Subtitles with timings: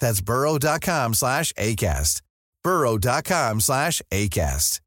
[0.00, 2.22] That's burrow.com slash ACAST.
[2.62, 4.80] burrow.com slash ACAST.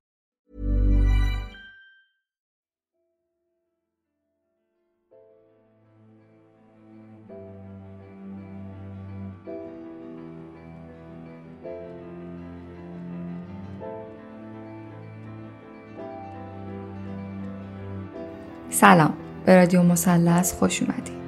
[18.70, 19.14] سلام
[19.46, 21.23] به رادیو مثلث خوش اومدید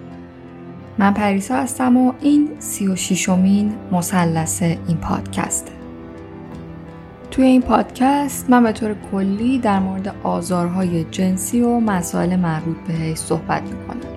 [0.98, 3.74] من پریسا هستم و این سی و شیشمین
[4.62, 5.72] این پادکسته
[7.30, 13.18] توی این پادکست من به طور کلی در مورد آزارهای جنسی و مسائل مربوط بهش
[13.18, 14.15] صحبت می‌کنم.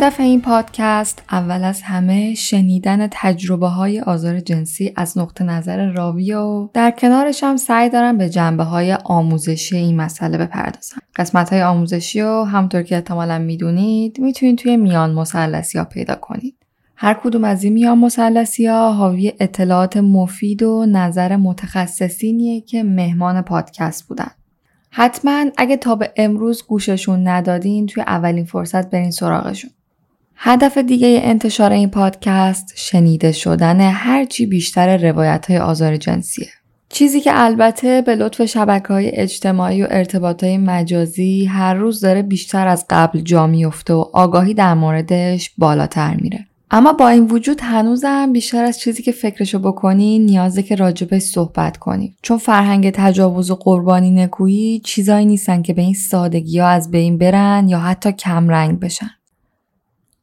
[0.00, 6.32] هدف این پادکست اول از همه شنیدن تجربه های آزار جنسی از نقطه نظر راوی
[6.32, 11.02] و در کنارش هم سعی دارم به جنبه های آموزشی این مسئله بپردازم.
[11.16, 16.56] قسمت های آموزشی رو همطور که احتمالا می‌دونید می‌تونید توی میان مسلسی ها پیدا کنید.
[16.96, 23.42] هر کدوم از این میان مسلسی ها حاوی اطلاعات مفید و نظر متخصصینیه که مهمان
[23.42, 24.30] پادکست بودن.
[24.90, 29.70] حتما اگه تا به امروز گوششون ندادین توی اولین فرصت برین سراغشون.
[30.42, 36.48] هدف دیگه انتشار این پادکست شنیده شدن هرچی بیشتر روایت های آزار جنسیه.
[36.88, 42.22] چیزی که البته به لطف شبکه های اجتماعی و ارتباط های مجازی هر روز داره
[42.22, 46.46] بیشتر از قبل جا میفته و آگاهی در موردش بالاتر میره.
[46.70, 51.76] اما با این وجود هنوزم بیشتر از چیزی که فکرشو بکنی نیازه که راجبش صحبت
[51.76, 56.90] کنی چون فرهنگ تجاوز و قربانی نکویی چیزایی نیستن که به این سادگی ها از
[56.90, 59.10] بین برن یا حتی کمرنگ بشن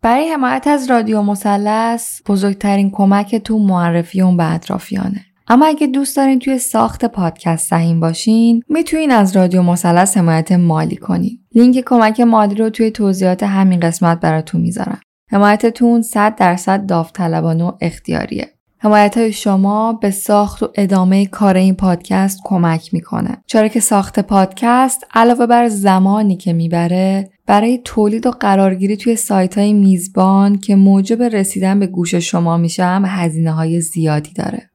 [0.07, 5.25] برای حمایت از رادیو مثلث بزرگترین کمکتون معرفی اون به اطرافیانه.
[5.47, 10.95] اما اگه دوست دارین توی ساخت پادکست سهیم باشین می‌تونین از رادیو مثلث حمایت مالی
[10.95, 11.39] کنین.
[11.55, 14.99] لینک کمک مالی رو توی توضیحات همین قسمت براتون می‌ذارم.
[15.31, 18.56] حمایتتون 100 درصد داوطلبانه و اختیاریه.
[18.79, 24.19] حمایت های شما به ساخت و ادامه کار این پادکست کمک می‌کنه چرا که ساخت
[24.19, 30.75] پادکست علاوه بر زمانی که می‌بره برای تولید و قرارگیری توی سایت های میزبان که
[30.75, 34.69] موجب رسیدن به گوش شما میشه هم هزینه های زیادی داره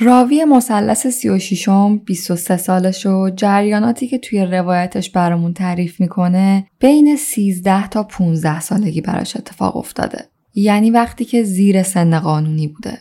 [0.00, 7.16] راوی مثلث 36 م 23 سالش و جریاناتی که توی روایتش برامون تعریف می‌کنه بین
[7.16, 10.35] 13 تا 15 سالگی براش اتفاق افتاده.
[10.56, 12.98] یعنی وقتی که زیر سن قانونی بوده.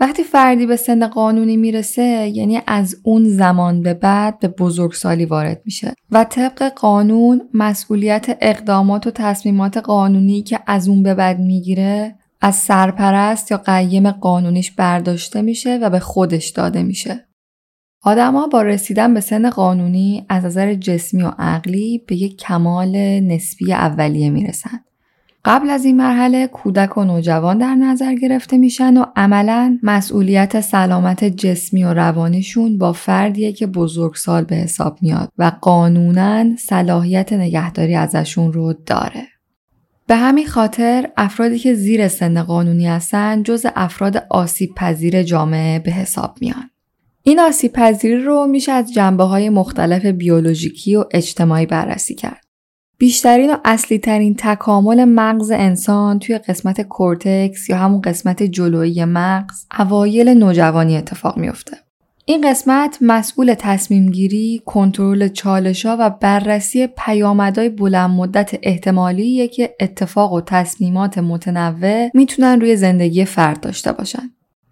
[0.00, 5.62] وقتی فردی به سن قانونی می‌رسه یعنی از اون زمان به بعد به بزرگسالی وارد
[5.64, 12.14] میشه و طبق قانون مسئولیت اقدامات و تصمیمات قانونی که از اون به بعد می‌گیره
[12.40, 17.28] از سرپرست یا قیم قانونیش برداشته میشه و به خودش داده میشه.
[18.02, 23.72] آدما با رسیدن به سن قانونی از نظر جسمی و عقلی به یک کمال نسبی
[23.72, 24.80] اولیه می‌رسن.
[25.48, 31.24] قبل از این مرحله کودک و نوجوان در نظر گرفته میشن و عملا مسئولیت سلامت
[31.24, 38.52] جسمی و روانیشون با فردیه که بزرگسال به حساب میاد و قانونا صلاحیت نگهداری ازشون
[38.52, 39.28] رو داره.
[40.06, 45.90] به همین خاطر افرادی که زیر سن قانونی هستن جز افراد آسیب پذیر جامعه به
[45.90, 46.70] حساب میان.
[47.22, 52.47] این آسیب پذیری رو میشه از جنبه های مختلف بیولوژیکی و اجتماعی بررسی کرد.
[52.98, 59.66] بیشترین و اصلی ترین تکامل مغز انسان توی قسمت کورتکس یا همون قسمت جلویی مغز
[59.78, 61.76] اوایل نوجوانی اتفاق میافته.
[62.24, 70.32] این قسمت مسئول تصمیم گیری، کنترل چالشا و بررسی پیامدهای بلند مدت احتمالیه که اتفاق
[70.32, 74.30] و تصمیمات متنوع می‌تونن روی زندگی فرد داشته باشن.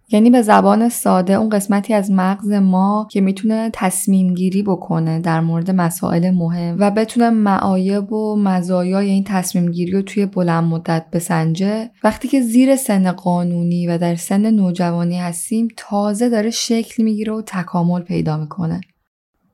[0.08, 5.40] یعنی به زبان ساده اون قسمتی از مغز ما که می‌تونه تصمیم گیری بکنه در
[5.40, 11.06] مورد مسائل مهم و بتونه معایب و مزایای این تصمیم گیری رو توی بلند مدت
[11.12, 11.90] بسنجه.
[12.04, 17.42] وقتی که زیر سن قانونی و در سن نوجوانی هستیم تازه داره شکل می‌گیره و
[17.46, 18.80] تکامل پیدا می‌کنه.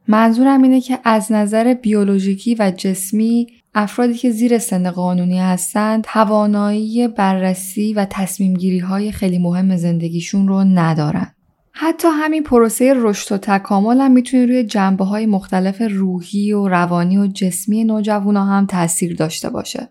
[0.09, 7.09] منظورم اینه که از نظر بیولوژیکی و جسمی افرادی که زیر سن قانونی هستند توانایی
[7.09, 11.35] بررسی و تصمیم گیری های خیلی مهم زندگیشون رو ندارن.
[11.73, 17.19] حتی همین پروسه رشد و تکامل هم می‌تونه روی جنبه های مختلف روحی و روانی
[17.19, 19.89] و جسمی نوجوان هم تاثیر داشته باشه.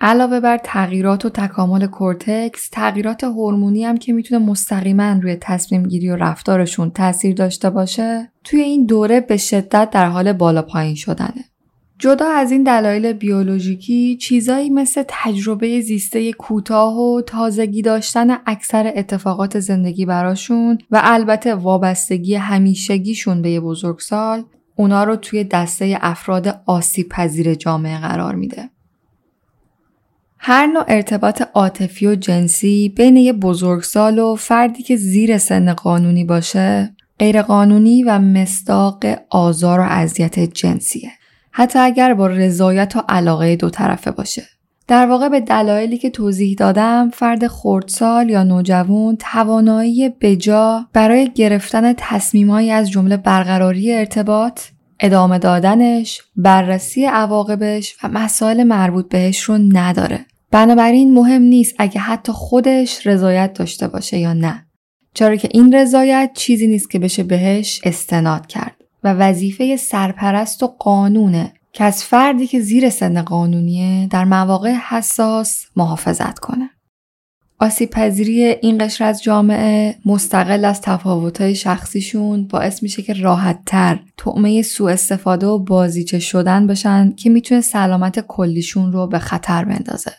[0.00, 6.10] علاوه بر تغییرات و تکامل کورتکس، تغییرات هورمونی هم که می‌تونه مستقیما روی تصمیم گیری
[6.10, 11.44] و رفتارشون تاثیر داشته باشه، توی این دوره به شدت در حال بالا پایین شدنه.
[11.98, 19.60] جدا از این دلایل بیولوژیکی چیزایی مثل تجربه زیسته کوتاه و تازگی داشتن اکثر اتفاقات
[19.60, 24.44] زندگی براشون و البته وابستگی همیشگیشون به یه بزرگسال
[24.76, 28.70] اونا رو توی دسته افراد آسیب پذیر جامعه قرار میده.
[30.38, 36.24] هر نوع ارتباط عاطفی و جنسی بین یه بزرگسال و فردی که زیر سن قانونی
[36.24, 41.17] باشه غیرقانونی و مصداق آزار و اذیت جنسیه.
[41.58, 44.42] حتی اگر با رضایت و علاقه دو طرفه باشه.
[44.88, 51.92] در واقع به دلایلی که توضیح دادم فرد خردسال یا نوجوان توانایی بجا برای گرفتن
[51.96, 54.60] تصمیمهایی از جمله برقراری ارتباط
[55.00, 60.26] ادامه دادنش، بررسی عواقبش و مسائل مربوط بهش رو نداره.
[60.50, 64.66] بنابراین مهم نیست اگه حتی خودش رضایت داشته باشه یا نه.
[65.14, 68.77] چرا که این رضایت چیزی نیست که بشه بهش استناد کرد.
[69.04, 75.66] و وظیفه سرپرست و قانونه که از فردی که زیر سن قانونیه در مواقع حساس
[75.76, 76.70] محافظت کنه.
[77.60, 84.00] آسیب پذیری این قشر از جامعه مستقل از تفاوتهای شخصیشون باعث میشه که راحت تر
[84.16, 90.12] تعمه سوء استفاده و بازیچه شدن بشن که می‌تونه سلامت کلیشون رو به خطر بندازه.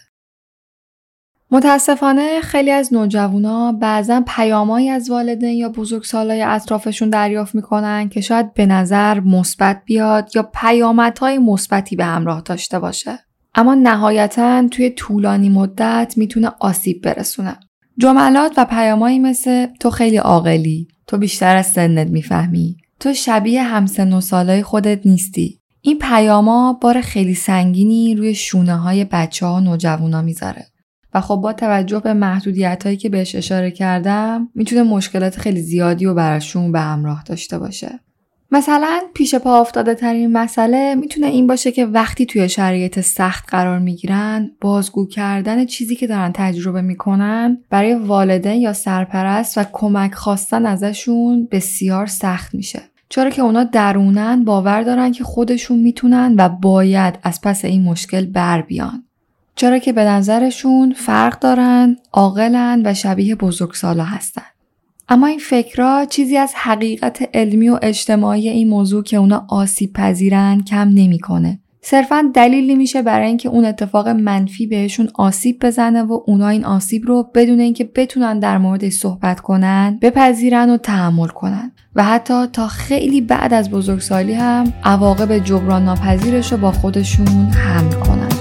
[1.51, 8.53] متاسفانه خیلی از نوجوانا بعضا پیامایی از والدین یا بزرگسالای اطرافشون دریافت می‌کنن که شاید
[8.53, 13.19] به نظر مثبت بیاد یا پیامدهای مثبتی به همراه داشته باشه.
[13.55, 17.59] اما نهایتا توی طولانی مدت می‌تونه آسیب برسونه.
[17.97, 24.13] جملات و پیامایی مثل تو خیلی عاقلی، تو بیشتر از سنت می‌فهمی، تو شبیه همسن
[24.13, 25.59] و سالای خودت نیستی.
[25.81, 30.65] این پیاما بار خیلی سنگینی روی شونه های بچه ها و نوجوانا می‌ذاره.
[31.13, 36.05] و خب با توجه به محدودیت هایی که بهش اشاره کردم می‌تونه مشکلات خیلی زیادی
[36.05, 37.99] و براشون به همراه داشته باشه.
[38.51, 43.79] مثلا پیش پا افتاده ترین مسئله می‌تونه این باشه که وقتی توی شرایط سخت قرار
[43.79, 50.65] می‌گیرن بازگو کردن چیزی که دارن تجربه می‌کنن برای والدین یا سرپرست و کمک خواستن
[50.65, 52.81] ازشون بسیار سخت میشه.
[53.09, 58.25] چرا که اونا درونن باور دارن که خودشون می‌تونن و باید از پس این مشکل
[58.25, 59.03] بر بیان.
[59.59, 64.41] چرا که به نظرشون فرق دارن، عاقلن و شبیه بزرگسالا هستن.
[65.09, 70.63] اما این فکرها چیزی از حقیقت علمی و اجتماعی این موضوع که اونا آسیب پذیرن
[70.63, 71.59] کم نمی‌کنه.
[71.81, 77.07] صرفا دلیلی میشه برای اینکه اون اتفاق منفی بهشون آسیب بزنه و اونا این آسیب
[77.07, 82.67] رو بدون اینکه بتونن در موردش صحبت کنن بپذیرن و تحمل کنن و حتی تا
[82.67, 88.38] خیلی بعد از بزرگسالی هم عواقب جبران ناپذیرش رو با خودشون حمل کنن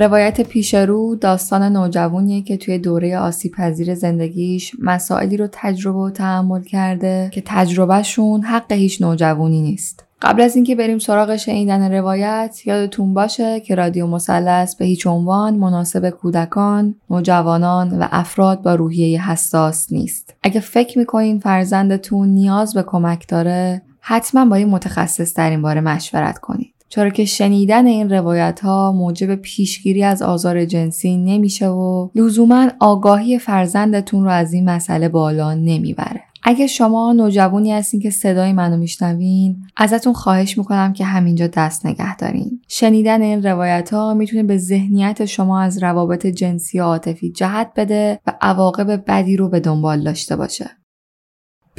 [0.00, 6.62] روایت پیشرو داستان نوجوانیه که توی دوره آسیب پذیر زندگیش مسائلی رو تجربه و تحمل
[6.62, 10.04] کرده که تجربهشون حق هیچ نوجوانی نیست.
[10.22, 15.54] قبل از اینکه بریم سراغ شنیدن روایت یادتون باشه که رادیو مثلث به هیچ عنوان
[15.54, 20.34] مناسب کودکان، نوجوانان و افراد با روحیه حساس نیست.
[20.42, 25.80] اگه فکر می‌کنین فرزندتون نیاز به کمک داره حتما با این متخصص در این باره
[25.80, 26.74] مشورت کنید.
[26.90, 33.38] چرا که شنیدن این روایت ها موجب پیشگیری از آزار جنسی نمیشه و لزوما آگاهی
[33.38, 36.20] فرزندتون رو از این مسئله بالا نمی‌بره.
[36.42, 42.16] اگه شما نوجوانی هستین که صدای منو میشنوین ازتون خواهش می‌کنم که همینجا دست نگه
[42.16, 47.70] دارین شنیدن این روایت ها می‌تونه به ذهنیت شما از روابط جنسی و عاطفی جهت
[47.76, 50.70] بده و عواقب بدی رو به دنبال داشته باشه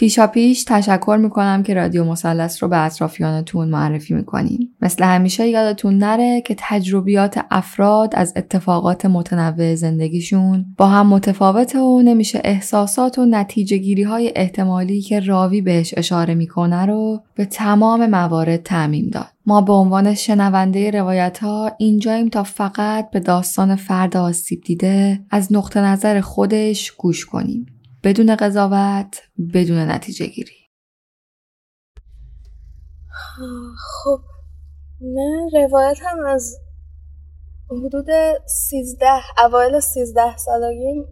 [0.02, 4.70] پیشا پیش تشکر می‌کنم که رادیو مثلث رو به اطرافیانتون معرفی می‌کنین.
[4.82, 12.02] مثل همیشه یادتون نره که تجربیات افراد از اتفاقات متنوع زندگیشون با هم متفاوته و
[12.02, 18.06] نمیشه احساسات و نتیجه گیری های احتمالی که راوی بهش اشاره می‌کنه رو به تمام
[18.06, 19.28] موارد تعمیم داد.
[19.46, 25.54] ما به عنوان شنونده روایت ها اینجاییم تا فقط به داستان فرد آسیب دیده از
[25.54, 27.66] نقطه نظر خودش گوش کنیم.
[28.04, 29.22] بدون قضاوت
[29.54, 30.62] بدون نتیجه گیری.
[33.78, 34.20] خب
[35.02, 36.60] من روایت هم از
[37.70, 38.08] حدود
[38.46, 41.06] سیزده اوایل سیزده سالگیم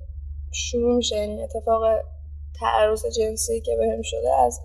[0.52, 1.82] شروع میشه یعنی اتفاق
[2.60, 4.60] تعرض جنسی که بهم شده از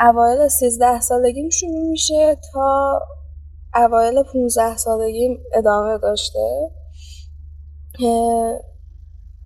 [0.00, 3.00] اوایل سیزده سالگیم شروع میشه تا
[3.74, 6.70] اوایل 15 سالگیم ادامه داشته.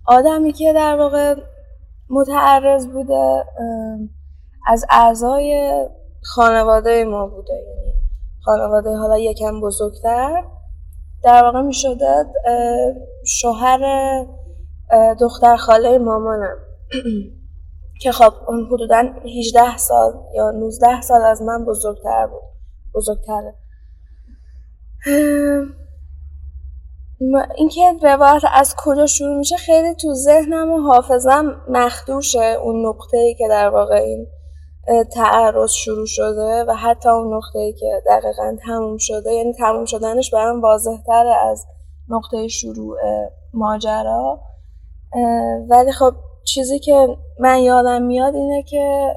[0.07, 1.35] آدمی که در واقع
[2.09, 3.45] متعرض بوده
[4.67, 5.71] از اعضای
[6.23, 7.53] خانواده ما بوده.
[7.53, 7.93] یعنی
[8.41, 10.43] خانواده حالا یکم بزرگتر.
[11.23, 12.25] در واقع می شده
[13.25, 13.79] شوهر
[15.19, 16.57] دختر خاله مامانم.
[18.01, 19.03] که خب اون حدودا
[19.37, 22.41] 18 سال یا 19 سال از من بزرگتر بود.
[22.95, 23.53] بزرگتره.
[27.55, 33.35] اینکه روایت از کجا شروع میشه خیلی تو ذهنم و حافظم مخدوشه اون نقطه ای
[33.35, 34.27] که در واقع این
[35.13, 39.33] تعرض شروع شده و حتی اون نقطه ای که دقیقا تموم شده.
[39.33, 41.65] یعنی تموم شدنش برام واضح تره از
[42.09, 42.97] نقطه شروع
[43.53, 44.39] ماجرا.
[45.69, 46.13] ولی خب
[46.45, 47.07] چیزی که
[47.39, 49.13] من یادم میاد اینه که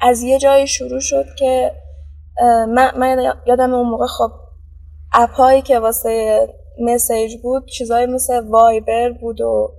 [0.00, 1.72] از یه جایی شروع شد که
[2.68, 4.30] من, من یادم اون موقع خب
[5.16, 6.48] اپایی که واسه
[6.80, 9.72] مسیج بود چیزایی مثل وایبر بود و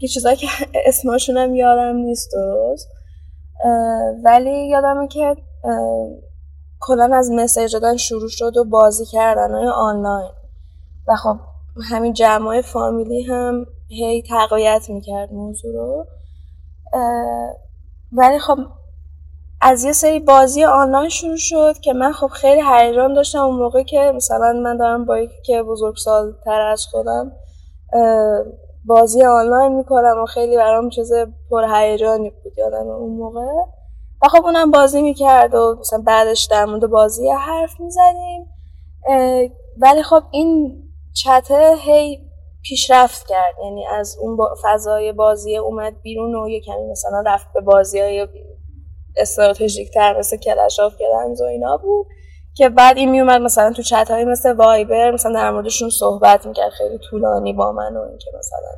[0.00, 0.46] یه چیزایی که
[0.88, 2.88] اسماشون هم یادم نیست درست.
[4.24, 5.36] ولی یادمه که
[6.80, 10.30] کلا از مسیج دادن شروع شد و بازی کردن های آنلاین.
[11.08, 11.36] و خب
[11.90, 16.06] همین جمعای فامیلی هم هی تقویت می‌کرد موضوع رو.
[18.12, 18.56] ولی خب
[19.60, 23.82] از یه سری بازی آنلاین شروع شد که من خب خیلی هیجان داشتم اون موقع
[23.82, 27.32] که مثلا من دارم با یکی که بزرگسال تر از خودم
[28.84, 31.12] بازی آنلاین می‌کنم و خیلی برام چیز
[31.50, 33.40] پر هیجانی بود یادم اون موقع.
[34.22, 38.52] و خب اونم بازی می‌کرد و مثلا بعدش در مورد بازی حرف می‌زدیم
[39.78, 40.82] ولی خب این
[41.14, 42.18] چته هی
[42.62, 43.54] پیشرفت کرد.
[43.64, 48.28] یعنی از اون فضای بازی اومد بیرون و یه کمی مثلا رفت به بازی های
[49.16, 52.06] استراتژیک تر مثل کلش آف کلنز و اینا بود.
[52.56, 56.70] که بعد این میومد مثلا تو چت های مثل وایبر مثلا در موردشون صحبت می‌کرد
[56.70, 58.70] خیلی طولانی با من و اینکه مثلا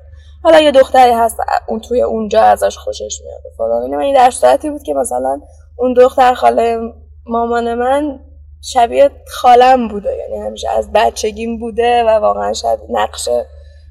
[0.43, 1.37] حالا یه دختری هست
[1.69, 3.83] اون توی اونجا ازش خوشش میاد فلان.
[3.83, 5.41] این من در صورتی بود که مثلا
[5.77, 6.79] اون دختر خاله
[7.27, 8.21] مامان من
[8.61, 10.17] شبیه خالم بوده.
[10.17, 13.29] یعنی همیشه از بچگیم بوده و واقعا شبیه نقش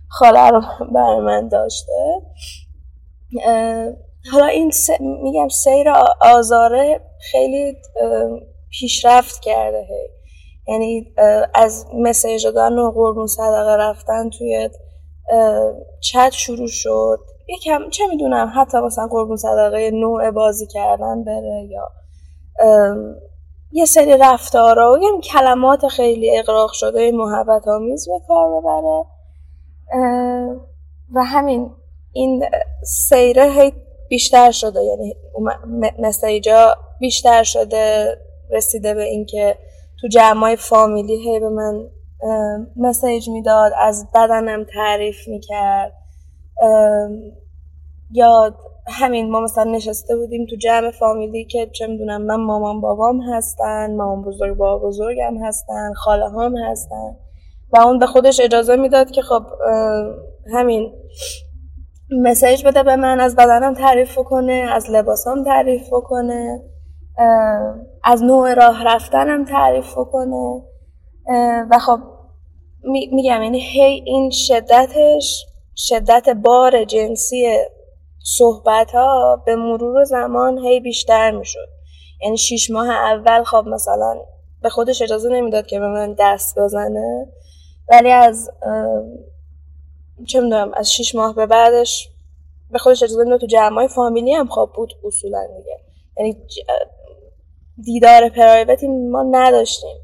[0.07, 0.61] خاله رو
[0.93, 2.21] برای من داشته.
[4.31, 4.89] حالا این س...
[4.99, 5.89] میگم سیر
[6.21, 7.75] آزاره خیلی
[8.69, 10.09] پیشرفت کرده هی.
[10.67, 11.13] یعنی
[11.53, 14.69] از مسیج دادن و قربون صدقه رفتن توی
[16.01, 17.19] چت شروع شد.
[17.49, 21.91] یکم چه می‌دونم حتی مثلا قربون صدقه نوع بازی کردن بره یا
[23.71, 24.93] یه سری رفتارا.
[24.93, 29.05] و یه کلمات خیلی اقراق شده محبت آمیز به کار ببره.
[31.13, 31.71] و همین
[32.13, 32.45] این
[32.83, 33.73] سیره هی
[34.09, 35.15] بیشتر شده یعنی
[35.99, 38.17] مسیجا بیشتر شده
[38.51, 39.57] رسیده به اینکه
[40.01, 41.89] تو جمعای فامیلی هی به من
[42.75, 45.93] مسیج می‌داد از بدنم تعریف می‌کرد.
[48.11, 48.55] یا
[48.87, 53.95] همین ما مثلا نشسته بودیم تو جمع فامیلی که چه می‌دونم من مامان بابام هستن
[53.95, 57.15] مامان بزرگ بابا بزرگم هستن خاله هم هستن.
[57.73, 59.43] و اون به خودش اجازه می‌داد که خب
[60.53, 60.93] همین
[62.11, 66.61] مسیج بده به من از بدنم تعریف کنه از لباسام تعریف کنه
[68.03, 70.61] از نوع راه رفتنم تعریف کنه
[71.71, 71.99] و خب
[73.11, 75.45] میگم یعنی هی این شدتش
[75.75, 77.57] شدت بار جنسی
[78.37, 81.67] صحبت ها به مرور زمان هی بیشتر می‌شد.
[82.23, 84.15] یعنی شیش ماه اول خب مثلا
[84.61, 87.27] به خودش اجازه نمی‌داد که به من دست بزنه
[87.89, 88.49] ولی از
[90.25, 92.09] چه می‌دونم از شیش ماه به بعدش
[92.71, 95.79] به خودش اجازه نمی‌داد تو جمعای فامیلی هم خواب بود اصولا دیگه.
[96.17, 96.37] یعنی
[97.83, 99.97] دیدار پرایوتی ما نداشتیم.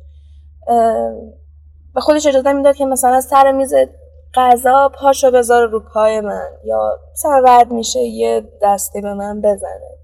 [1.95, 3.73] به خودش اجازه می‌داد که مثلا سر میز
[4.33, 9.97] غذا پاشو بذاره رو پای من یا مثلا رد میشه یه دستی به من بزنه.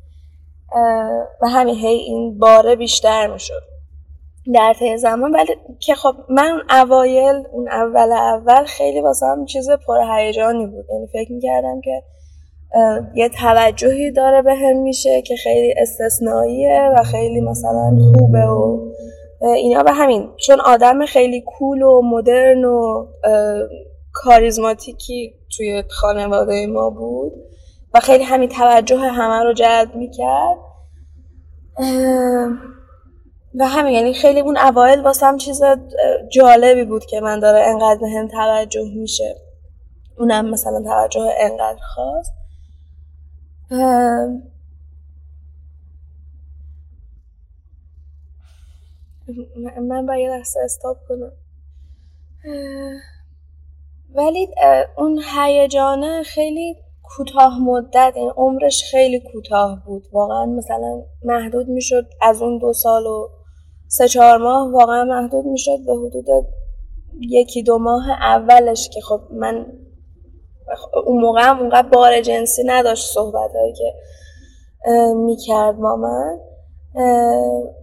[1.41, 3.68] و همین هی این باره بیشتر می‌شد.
[4.53, 9.45] در طی زمان ولی که خب من اون اوایل اون اول اول خیلی واسه هم
[9.45, 10.85] چیز پر هیجانی بود.
[10.89, 12.03] یعنی فکر می‌کردم که
[13.15, 18.89] یه توجهی داره به هم میشه که خیلی استثنائیه و خیلی مثلا خوبه و
[19.41, 19.83] اینا.
[19.83, 23.07] به همین چون آدم خیلی کول و مدرن و
[24.13, 27.33] کاریزماتیکی توی خانواده ما بود
[27.93, 30.57] و خیلی همین توجه همه رو جلب می‌کرد.
[33.55, 35.61] و همین یعنی خیلی اون اوایل واسم چیز
[36.31, 39.35] جالبی بود که من داره انقدر به هم توجه میشه.
[40.17, 42.33] اونم مثلا توجه انقدر خواست
[49.81, 51.31] من باید یه لحظه استاپ کنم.
[54.13, 54.47] ولی
[54.97, 60.03] اون هیجانه خیلی کوتاه مدت این عمرش خیلی کوتاه بود.
[60.11, 63.29] واقعا مثلا محدود می‌شد از اون دو سال و
[63.91, 66.45] سه چهار ماه واقعا محدود می‌شد به حدود
[67.19, 69.65] یکی دو ماه اولش که خب من
[71.05, 73.93] اون موقع هم اونقدر بار جنسی نداشت صحبت هایی که
[75.15, 76.39] می‌کرد با من.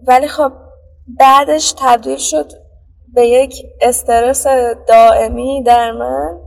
[0.07, 0.51] ولی خب
[1.19, 2.51] بعدش تبدیل شد
[3.13, 4.47] به یک استرس
[4.87, 6.39] دائمی در من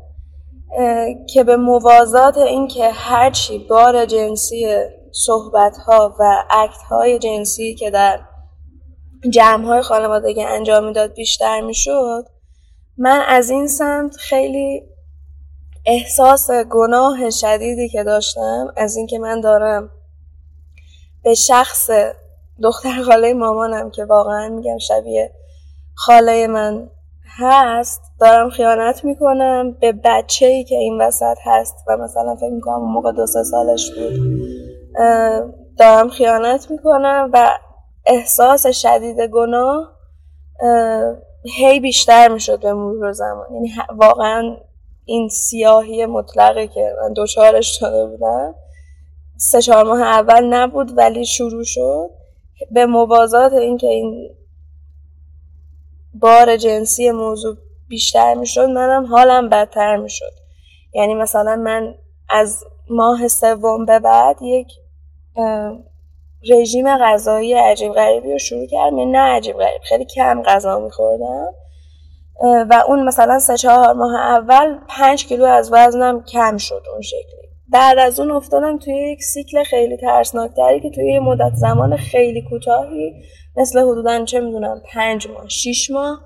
[1.33, 4.67] که به موازات اینکه هرچی بار جنسی
[5.13, 8.21] صحبت ها و اکت های جنسی که در
[9.29, 12.25] جمع های خانوادگی انجام می‌داد بیشتر می‌شد
[12.99, 14.83] من از این سمت خیلی
[15.87, 19.91] احساس گناه شدیدی که داشتم از اینکه من دارم
[21.25, 21.91] به شخص
[22.63, 25.33] دختر خاله مامانم که واقعا میگم شبیه
[25.95, 26.91] خاله من
[27.39, 32.75] هست دارم خیانت می‌کنم به بچه ای که این وسط هست و مثلا فکر می‌کنم
[32.75, 34.13] اون موقع دو سه سالش بود
[35.79, 37.59] دارم خیانت می‌کنم و
[38.07, 39.93] احساس شدید گناه
[41.57, 43.55] هی بیشتر می‌شد به مرور زمان.
[43.55, 44.57] یعنی واقعا
[45.05, 48.55] این سیاهی مطلقه که من دوچارش شده بودم
[49.37, 52.11] سه چهار ماه اول نبود ولی شروع شد.
[52.71, 54.31] به موازات اینکه این
[56.15, 57.57] بار جنسی موضوع
[57.89, 60.33] بیشتر می‌شد منم حالم بدتر می‌شد.
[60.95, 61.95] یعنی مثلا من
[62.31, 64.69] از ماه سوم به بعد یک
[66.49, 71.53] رژیم غذایی عجیب غریبی رو شروع کردم یعنی نه عجیب غریب خیلی کم غذا میخوردم.
[72.43, 77.51] و اون مثلا سه چهار ماه اول پنج کیلو از وزنم کم شد اون شکلی.
[77.69, 82.43] بعد از اون افتادم توی یک سیکل خیلی ترسناکتری که توی یه مدت زمان خیلی
[82.51, 83.23] کوتاهی
[83.57, 86.21] مثل حدودا چه می‌دونم پنج ماه شیش ماه.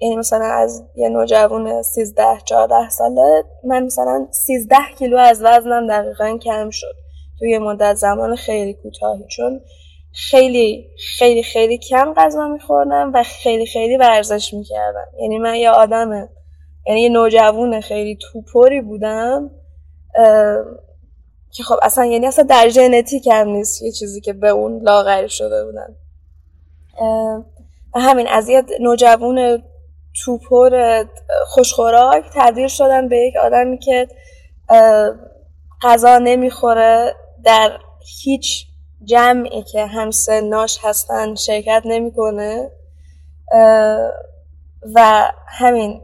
[0.00, 6.38] یعنی مثلا از یه نوجوان سیزده چهارده ساله من مثلا سیزده کیلو از وزنم دقیقا
[6.38, 7.03] کم شد.
[7.44, 9.24] توی مدت زمان خیلی کوتاهی.
[9.28, 9.60] چون
[10.12, 15.06] خیلی خیلی خیلی کم غذا میخوردم و خیلی خیلی ورزش می‌کردم.
[15.20, 16.28] یعنی من یه آدم
[16.86, 19.50] یعنی یه نوجوان خیلی توپری بودم
[21.52, 25.28] که خب اصلا یعنی اصلا در ژنتیک هم نیست یه چیزی که به اون لاغری
[25.28, 25.96] شده بودن
[27.94, 29.62] همین از یه نوجوان
[30.24, 31.04] توپر
[31.46, 34.08] خوشخوراک تبدیل شدم به یک آدمی که
[35.82, 37.78] غذا نمی‌خوره در
[38.22, 38.66] هیچ
[39.04, 42.70] جمعی که هم سناش هستن شرکت نمی‌کنه
[44.94, 46.02] و همین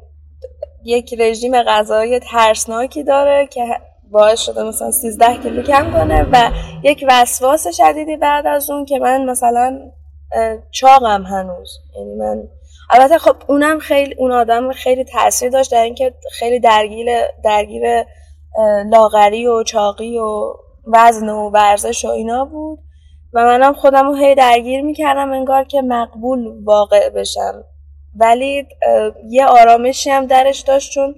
[0.85, 6.51] یک رژیم غذایی ترسناکی داره که باعث شده مثلا 13 کیلو کم کنه و
[6.83, 9.81] یک وسواس شدیدی بعد از اون که من مثلا
[10.71, 11.79] چاقم هنوز.
[11.97, 12.49] یعنی من
[12.91, 17.07] البته خب اونم خیلی اون آدم خیلی تاثیر داشت در اینکه خیلی درگیر
[17.45, 18.05] درگیر
[18.93, 20.55] لاغری و چاقی و
[20.87, 22.79] وزن و ورزش و اینا بود
[23.33, 27.65] و منم خودم رو هی درگیر می‌کردم انگار که مقبول واقع بشم.
[28.17, 28.67] ولی
[29.29, 31.15] یه آرامشی هم درش داشت چون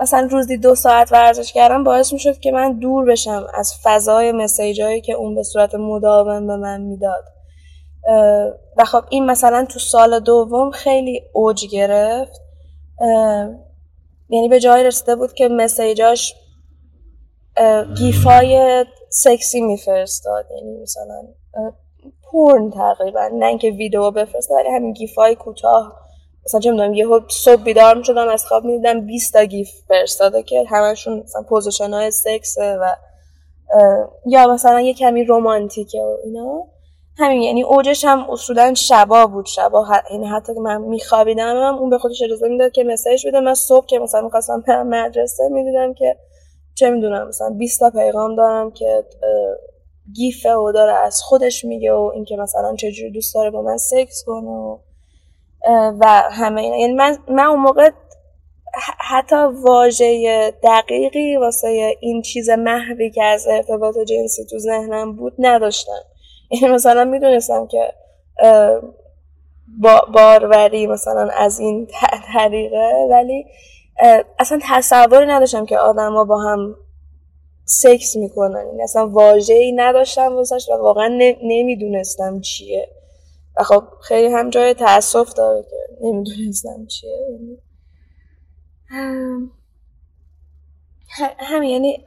[0.00, 5.00] مثلا روزی دو ساعت ورزش کردم باعث می‌شد که من دور بشم از فضای مسیجایی
[5.00, 7.24] که اون به صورت مداوم به من می‌داد.
[8.76, 12.40] و خب این مثلا تو سال دوم خیلی اوج گرفت.
[14.28, 16.34] یعنی به جای رسیده بود که مسیجاش
[17.98, 20.46] گیفای سکسی میفرستاد.
[20.56, 21.22] یعنی مثلا
[22.30, 23.28] پورن تقریبا.
[23.32, 25.92] نه اینکه ویدیو بفرسته ولی همین GIF ای کوتاه.
[26.44, 30.64] مثلا چه می‌دونم یهو صبح بیدار می‌شدم از خواب می‌دیدم 20 تا GIF فرستاده که
[30.68, 32.94] همشون مثلا پوزیشن های سکسه و
[34.26, 36.64] یا مثلا یه کمی رومانتیکه و اینا.
[37.18, 39.46] همین یعنی اوجش هم اصولا شبا بود.
[39.46, 43.40] شبا یعنی حتی که من میخوابیدم هم اون به خودش اجازه می‌داد که message بده.
[43.40, 46.16] من صبح که مثلا می‌خواستم برم مدرسه می‌دیدم که
[46.78, 49.04] چه می‌دونم مثلا 20 تا پیغام دارم که
[50.12, 54.24] گیفه و داره از خودش میگه و اینکه مثلا چجوری دوست داره با من سکس
[54.26, 54.78] کنه و
[56.00, 56.76] و همه اینا.
[56.76, 57.90] یعنی من, من اون موقع
[58.98, 66.02] حتی واژه دقیقی واسه این چیز محوی که از ارتباط جنسی تو ذهنم بود نداشتم.
[66.50, 67.92] یعنی مثلا می‌دونستم که
[70.12, 71.88] باروری مثلا از این
[72.34, 73.46] طریقه ولی
[74.38, 76.76] اصلا تصوری نداشتم که آدما با هم
[77.64, 78.66] سکس می‌کنن.
[78.66, 81.08] یعنی اصلا واجه ای نداشتم واسش و واقعا
[81.42, 82.88] نمی‌دونستم چیه.
[83.56, 87.28] و خب خیلی هم جای تاسف داره که نمی‌دونستم چیه.
[87.30, 87.58] یعنی
[91.38, 92.04] همین یعنی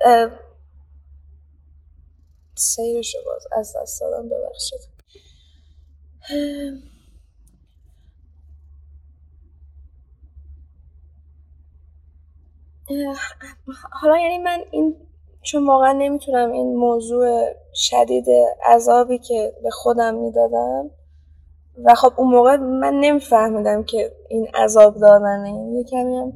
[2.55, 4.79] سیرشو باز از دست دادم ببخشید.
[14.01, 14.95] حالا یعنی من این
[15.41, 18.25] چون واقعا نمی‌تونم این موضوع شدید
[18.65, 20.89] عذابی که به خودم می‌دادم
[21.85, 25.49] و خب اون موقع من نمیفهمیدم که این عذاب دادنه.
[25.49, 26.33] یعنی یه کمی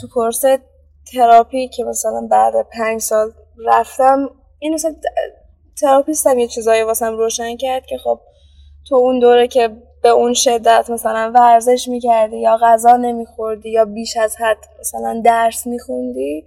[0.00, 0.44] تو کورس
[1.12, 3.32] تراپی که مثلا بعد پنج سال
[3.66, 4.94] رفتم این مثلا
[5.80, 8.20] تراپیستم یه چیزایی واسم روشن کرد که خب
[8.88, 14.16] تو اون دوره که به اون شدت مثلا ورزش می‌کردی یا غذا نمیخوردی یا بیش
[14.16, 16.44] از حد مثلا درس میخوندی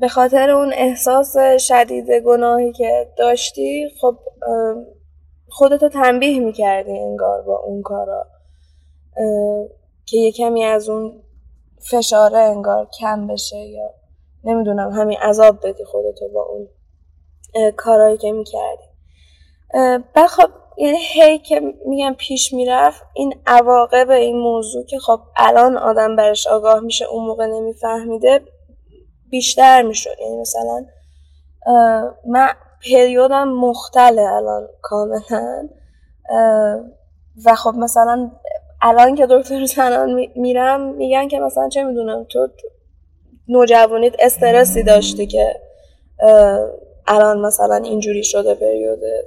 [0.00, 4.18] به خاطر اون احساس شدید گناهی که داشتی خب
[5.48, 8.26] خودتو تنبیه می‌کردی انگار با اون کارا
[10.06, 11.22] که یه کمی از اون
[11.90, 13.90] فشاره انگار کم بشه یا
[14.44, 16.68] نمی‌دونم همین عذاب بدی خودتو با اون
[17.76, 18.84] کارهایی که می‌کردی.
[20.14, 25.76] بعد خب یعنی هی که میگم پیش می‌رفت این عواقب این موضوع که خب الان
[25.76, 28.40] آدم برش آگاه میشه اون موقع نمیفهمیده
[29.30, 30.10] بیشتر می‌شد.
[30.20, 30.84] یعنی مثلا
[32.26, 32.48] من
[32.90, 35.68] پریودم مختله الان کاملا.
[37.44, 38.30] و خب مثلا
[38.82, 42.48] الان که دکتر زنان میرم میگن که مثلا چه می‌دونم تو
[43.48, 45.60] نوجوانیت استرسی داشتی که
[47.06, 49.24] الان مثلا اینجوری شده پریوده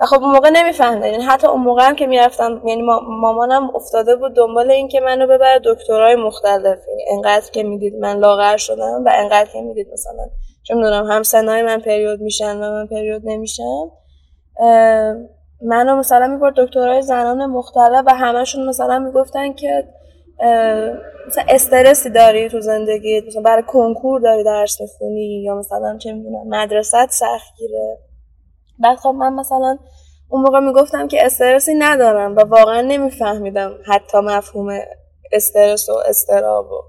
[0.00, 4.16] و خب اون موقع نمیفهمدن یعنی حتی اون موقع هم که می‌رفتم یعنی مامانم افتاده
[4.16, 6.78] بود دنبال این که منو ببره دکترای مختلف.
[6.88, 10.26] یعنی انقدر که می‌دید من لاغر شدم و انقدر که می‌دید مثلا
[10.62, 13.90] چه می‌دونم هم سنای من پریود میشن و من پریود نمیشم.
[15.62, 19.84] منو مثلا می‌برد دکترای زنان مختلف و همشون مثلا می‌گفتن که
[21.26, 26.48] مثلا استرسی داری تو زندگی مثلا برای کنکور داری درس می‌خونی یا مثلا چه می‌دونم
[26.48, 27.98] مدرسه سخت گیره
[28.78, 29.78] بعد خب من مثلا
[30.28, 34.78] اون موقع می‌گفتم که استرسی ندارم و واقعا نمیفهمیدم حتی مفهوم
[35.32, 36.82] استرس و استراب و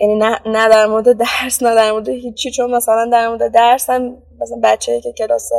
[0.00, 3.90] یعنی نه, نه در مورد درس نه در مورد هیچی چون مثلا در مورد درس
[3.90, 5.50] هم مثلا بچه که کلاس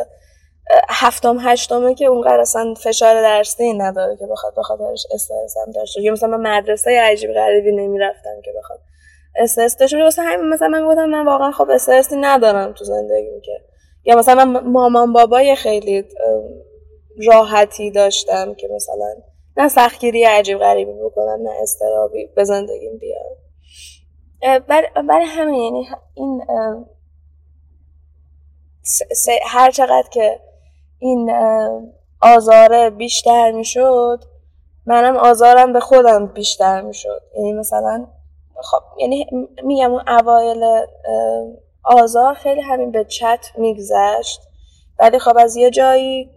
[0.89, 6.12] هفتم هشتمه که اونقدر اصلا فشار درسی نداره که بخواد بخاطرش استرس هم داشته یا
[6.12, 8.79] مثلا من مدرسه عجیب غریبی نمی‌رفتم که بخواد
[9.36, 13.62] استرس داشته واسه همین مثلا من می‌گفتم من واقعا خب استرسی ندارم تو زندگی که
[14.03, 16.05] یا مثلا مامان بابای خیلی
[17.27, 19.15] راحتی داشتم که مثلا
[19.57, 23.36] نه سختگیری عجیب غریبی بکنم نه استرابی به زندگیم بیارم.
[25.07, 26.41] برای همین یعنی این
[29.45, 30.39] هر چقدر که
[30.99, 31.31] این
[32.21, 34.23] آزاره بیشتر می‌شد
[34.86, 37.21] منم آزارم به خودم بیشتر می‌شد.
[37.38, 38.07] یعنی مثلا
[38.63, 39.27] خب یعنی
[39.63, 40.86] میگم اون اوایل
[41.88, 44.41] آزار خیلی همین به چت میگذشت.
[45.00, 46.30] ولی خب از یه جایی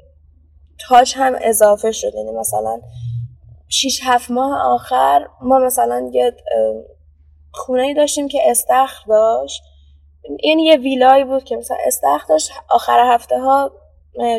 [0.89, 2.15] تاج هم اضافه شد.
[2.15, 2.81] یعنی مثلا
[3.69, 6.37] 6 هفت ماه آخر ما مثلا یه
[7.53, 9.63] خونه ای داشتیم که استخر داشت.
[10.43, 12.51] یعنی یه ویلایی بود که مثلا استخر داشت.
[12.71, 13.73] آخر هفته ها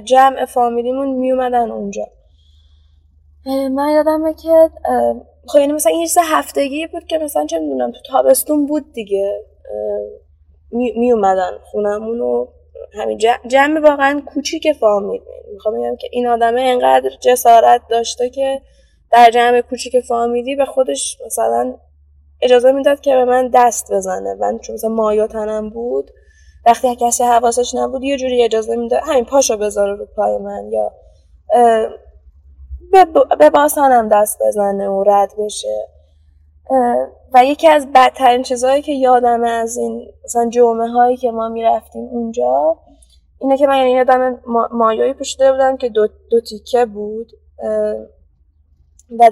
[0.03, 2.07] جمع فامیلیمون می اومدن اونجا
[3.45, 4.69] من یادمه که
[5.47, 9.45] خب یعنی مثلا این سه هفتگی بود که مثلا چه می‌دونم تو تابستون بود دیگه.
[10.71, 12.47] می, اومدن خونمون و
[12.93, 15.21] همین جمع واقعا کوچیک فامیل.
[15.53, 18.61] می‌خوام بگم که این آدمه انقدر جسارت داشته که
[19.11, 21.75] در جمع کوچیک فامیلی به خودش مثلا
[22.41, 24.33] اجازه می‌داد که به من دست بزنه.
[24.33, 26.11] من چون مثلا مایا تنم بود
[26.65, 30.91] وقتی کسی حواسش نبود یه جوری اجازه می‌داد همین پاشو بذاره رو پای من یا
[33.39, 35.87] به باسانم دست بزنه و رد بشه.
[37.33, 42.03] و یکی از بدترین چیزهایی که یادمه از این مثلا جمعه هایی که ما می‌رفتیم
[42.03, 42.77] اونجا
[43.39, 44.39] اینه که من یعنی یادم
[44.71, 47.31] مایایی پوشیده بودم که دو, دو تیکه بود
[49.19, 49.31] و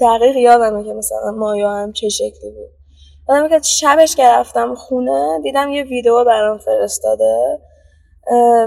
[0.00, 2.70] دقیق یادمه که مثلا مایا هم چه شکلی بود.
[3.28, 7.58] یادمه که شبش که رفتم خونه دیدم یه ویدیو برام فرستاده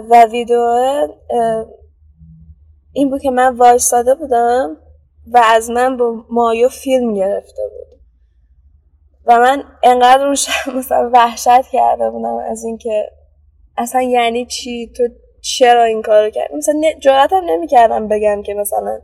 [0.09, 0.59] و ویدیو
[2.93, 4.77] این بود که من وایستاده بودم
[5.31, 7.88] و از من با مایو فیلم گرفته بود.
[9.25, 13.11] و من انقدر اون شب مثلا وحشت کرده بودم از اینکه
[13.77, 15.03] اصلا یعنی چی؟ تو
[15.41, 18.99] چرا این کارو کردی؟ مثلا جراتم نمی‌کردم بگم که مثلا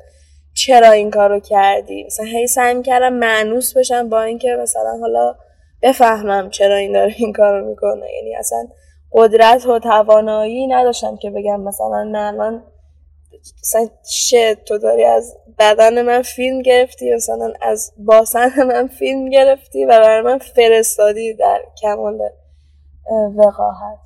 [0.53, 2.03] چرا این کارو کردی.
[2.03, 5.35] مثلا هی سعی می‌کردم معنوس بشم با اینکه مثلا حالا
[5.81, 8.13] بفهمم چرا این داره این کارو می‌کنه.
[8.15, 8.67] یعنی اصلا
[9.11, 12.63] قدرت و توانایی نداشتم که بگم مثلا نه من
[13.63, 13.89] مثلا
[14.29, 19.87] چه تو داری از بدن من فیلم گرفتی مثلا از باسن من فیلم گرفتی و
[19.87, 22.19] برای من فرستادی در کمال
[23.35, 23.99] وقاحت.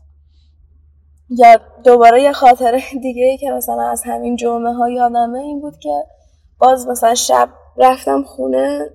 [1.30, 5.80] یا دوباره یه خاطره دیگه ای که مثلا از همین جمعه ها یادمه این بود
[5.80, 6.04] که
[6.60, 8.90] باز مثلا شب رفتم خونه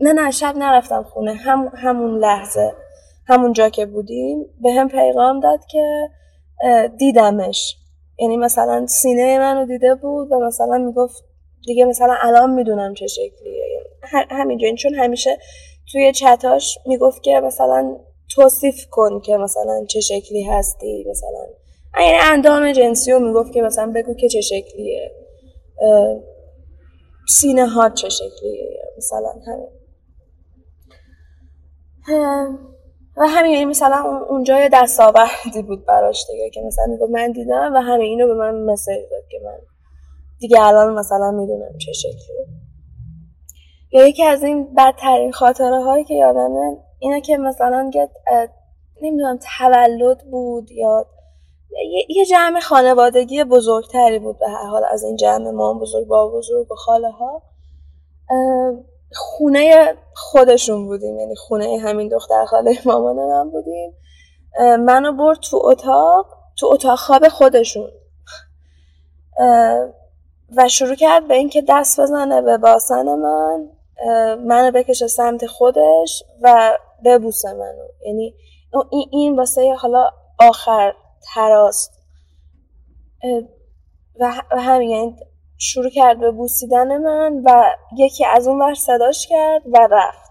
[0.00, 2.72] نه نه شب نرفتم خونه هم همون لحظه
[3.26, 6.08] همون جا که بودیم به هم پیغام داد که
[6.98, 7.76] دیدمش.
[8.18, 11.24] یعنی مثلا سینه منو دیده بود و مثلا می‌گفت
[11.68, 13.64] دیگه مثلا الان می‌دونم چه شکلیه.
[14.30, 15.38] همینجا این چون همیشه
[15.92, 17.96] توی چتاش می‌گفت که مثلا
[18.34, 21.46] توصیف کن که مثلا چه شکلی هستی مثلا.
[22.00, 25.10] یعنی اندام جنسی رو می‌گفت که مثلا بگو که چه شکلیه.
[27.28, 29.68] سینه ها چه شکلیه مثلا همین.
[33.16, 37.74] و همین یعنی مثلا اونجا یه دستاوردی بود براش دیگه که مثلا می‌گفت من دیدم
[37.74, 39.58] و همین اینو به من مسیج داد که من
[40.38, 42.46] دیگه الان مثلا می‌دونم چه شکلیه.
[43.92, 47.90] یا یکی از این بدترین خاطره هایی که یادمه اینه که مثلا
[49.02, 51.06] نمی‌دونم تولد بود یا
[52.08, 54.84] یه جمع خانوادگی بزرگتری بود به هر حال.
[54.84, 57.42] از این جمع ما بزرگ با بزرگ و خاله ها
[59.12, 61.18] خونه خودشون بودیم.
[61.18, 63.94] یعنی خونه همین دختر خاله مامان من بودیم.
[64.78, 67.90] منو برد تو اتاق تو اتاق خواب خودشون.
[70.56, 73.68] و شروع کرد به اینکه دست بزنه به باسن من
[74.44, 77.88] منو بکشه سمت خودش و ببوسه منو.
[78.06, 78.34] یعنی
[78.90, 80.94] این, این واسه حالا آخر
[81.34, 81.92] تراست.
[84.20, 85.16] و همین یعنی
[85.58, 87.64] شروع کرد به بوسیدن من و
[87.98, 90.30] یکی از اون ور صداش کرد و رفت.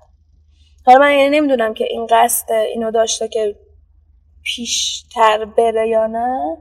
[0.86, 3.56] حالا من یعنی نمی‌دونم که این قصد اینو داشته که
[4.44, 6.58] پیشتر بره یا نه.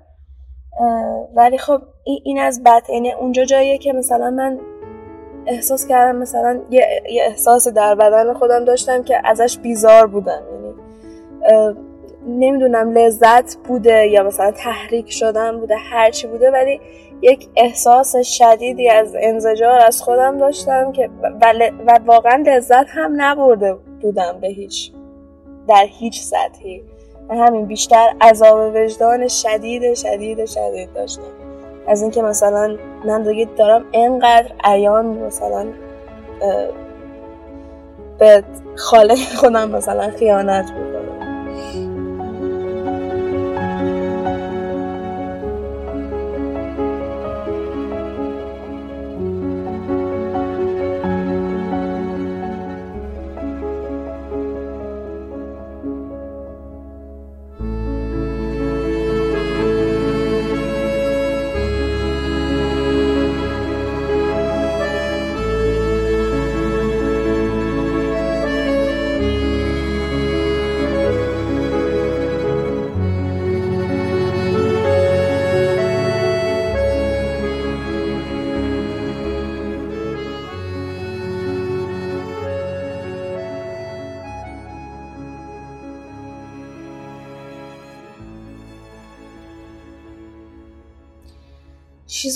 [1.35, 2.83] ولی خب این از بد.
[2.89, 4.59] یعنی اونجا جاییه که مثلا من
[5.47, 10.43] احساس کردم مثلا یه, احساس در بدن خودم داشتم که ازش بیزار بودم.
[10.53, 10.75] یعنی
[12.27, 16.81] نمی‌دونم لذت بوده یا مثلا تحریک شدن بوده هرچی بوده ولی
[17.23, 21.11] یک احساس شدیدی از انزجار از خودم داشتم که
[21.87, 24.93] و, واقعا لذت هم نبرده بودم به هیچ
[25.69, 26.85] در هیچ سطحی.
[27.29, 31.23] و همین بیشتر عذاب وجدان شدید شدید شدید داشتم.
[31.87, 35.67] از اینکه مثلا من دیگه دارم انقدر عیان مثلا
[38.19, 38.45] به
[38.77, 40.96] خاله خودم مثلا خیانت می‌کنم.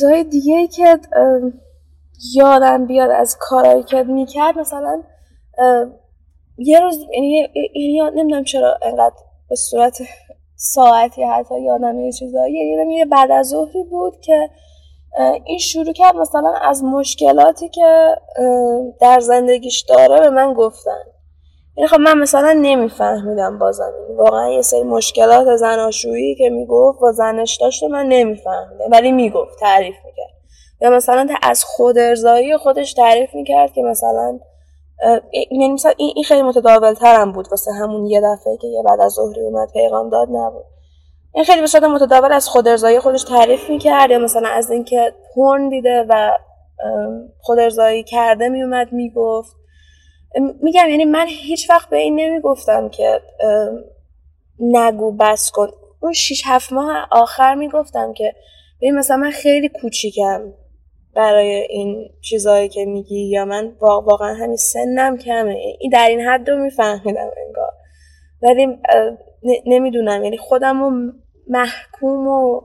[0.00, 0.98] چیزهای دیگه که
[2.34, 5.02] یادم بیاد از کارهایی که می‌کرد مثلا
[6.58, 7.48] یه روز یعنی
[8.14, 9.14] نمی‌دونم چرا انقدر
[9.48, 9.98] به صورت
[10.56, 14.50] ساعتی حتی یادم یه چیزایی یعنی یه بعد از ظهری بود که
[15.44, 18.16] این شروع کرد مثلا از مشکلاتی که
[19.00, 21.02] در زندگیش داره به من گفتن.
[21.80, 27.56] یعنی خب من مثلا نمیفهمیدم بازم واقعا یه سری مشکلات زناشویی که می‌گفت و زنش
[27.60, 30.34] داشت من نمیفهمیدم ولی می‌گفت تعریف می‌کرد.
[30.80, 34.38] یا مثلا از خود ارزایی خودش تعریف می‌کرد که مثلا
[35.50, 39.12] یعنی مثلا این خیلی متداول ترم بود واسه همون یه دفعه که یه بعد از
[39.12, 40.64] ظهری اومد پیغام داد نبود.
[41.34, 45.68] این خیلی به متداول از خود ارزایی خودش تعریف می‌کرد یا مثلا از اینکه پرن
[45.68, 46.30] دیده و
[47.40, 49.59] خود ارزایی کرده میومد می‌گفت.
[50.62, 53.20] میگم یعنی من هیچ وقت به این نمی‌گفتم که
[54.60, 55.68] نگو بس کن.
[56.00, 58.34] اون 6 هفت ماه آخر می‌گفتم که
[58.80, 60.52] ببین مثلا من خیلی کوچیکم
[61.14, 65.56] برای این چیزهایی که میگی یا من واقعا همین سنم کمه.
[65.80, 67.72] این در این حد رو میفهمیدم انگار.
[68.42, 68.78] ولی
[69.66, 70.24] نمی‌دونم.
[70.24, 71.12] یعنی خودم رو
[71.48, 72.60] محکوم و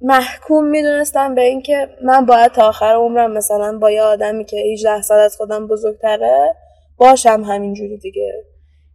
[0.00, 5.02] محکوم می‌دونستم به اینکه من باید تا آخر عمرم مثلا با یه آدمی که 18
[5.02, 6.56] سال از خودم بزرگتره
[7.02, 8.44] باشم همینجوری دیگه.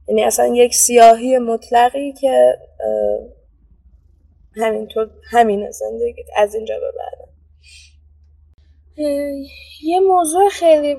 [0.08, 2.58] یعنی اصلا یک سیاهی مطلقی که
[4.56, 7.30] همینطور همین زندگی از اینجا به بعد.
[9.84, 10.98] یه موضوع خیلی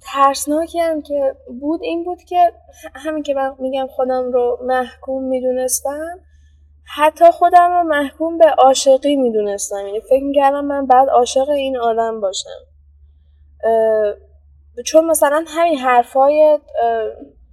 [0.00, 2.52] ترسناکی هم که بود این بود که
[2.94, 6.20] همین که من میگم خودم رو محکوم می‌دونستم
[6.96, 9.86] حتی خودم رو محکوم به عاشقی می‌دونستم.
[9.86, 12.66] یعنی فکر می‌کردم من بعد عاشق این آدم باشم.
[14.84, 16.58] چون مثلا همین حرفای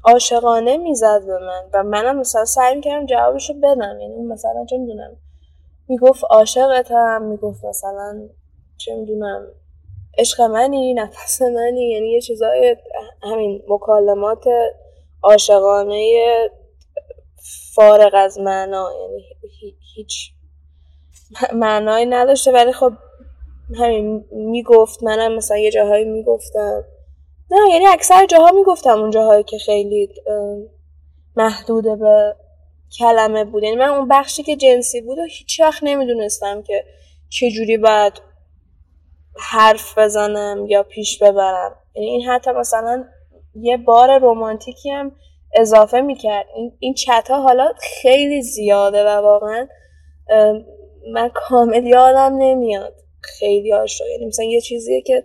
[0.05, 3.99] عاشقانه می‌زد به من و منم مثلا سعی می‌کردم جوابشو بدم.
[4.01, 5.17] یعنی مثلا چه می‌دونم
[5.87, 8.29] می‌گفت عاشقتم می‌گفت مثلا
[8.77, 9.47] چه می‌دونم
[10.17, 11.89] عشق منی نفس منی.
[11.91, 12.75] یعنی یه چیزای
[13.23, 14.43] همین مکالمات
[15.23, 16.13] عاشقانه
[17.75, 18.89] فارغ از معنا.
[19.01, 19.23] یعنی
[19.95, 20.31] هیچ
[21.53, 22.51] معنایی نداشته.
[22.51, 22.91] ولی خب
[23.79, 26.83] همین می‌گفت منم مثلا یه جاهایی می‌گفتم.
[27.53, 30.09] نه یعنی اکثر جاها می‌گفتم اون جاهایی که خیلی
[31.35, 32.35] محدوده به
[32.99, 33.63] کلمه بود.
[33.63, 36.85] یعنی من اون بخشی که جنسی بود و هیچ وقت نمی‌دونستم که
[37.29, 38.13] چجوری باید
[39.39, 41.75] حرف بزنم یا پیش ببرم.
[41.95, 43.05] یعنی این حتی مثلا
[43.55, 45.11] یه بار رومانتیکی هم
[45.55, 46.45] اضافه می‌کرد.
[46.55, 49.67] این, این چت ها حالا خیلی زیاده و واقعا
[51.13, 52.95] من کامل یادم نمیاد.
[53.21, 55.23] خیلی هاشو یعنی مثلا یه چیزیه که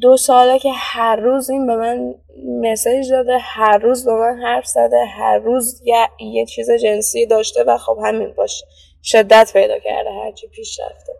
[0.00, 2.14] دو ساله که هر روز این به من
[2.60, 7.64] مسیج داده هر روز به من حرف زده هر روز یه, یه چیز جنسی داشته
[7.64, 8.66] و خب همین باشه
[9.02, 11.12] شدت پیدا کرده هرچی پیش رفته.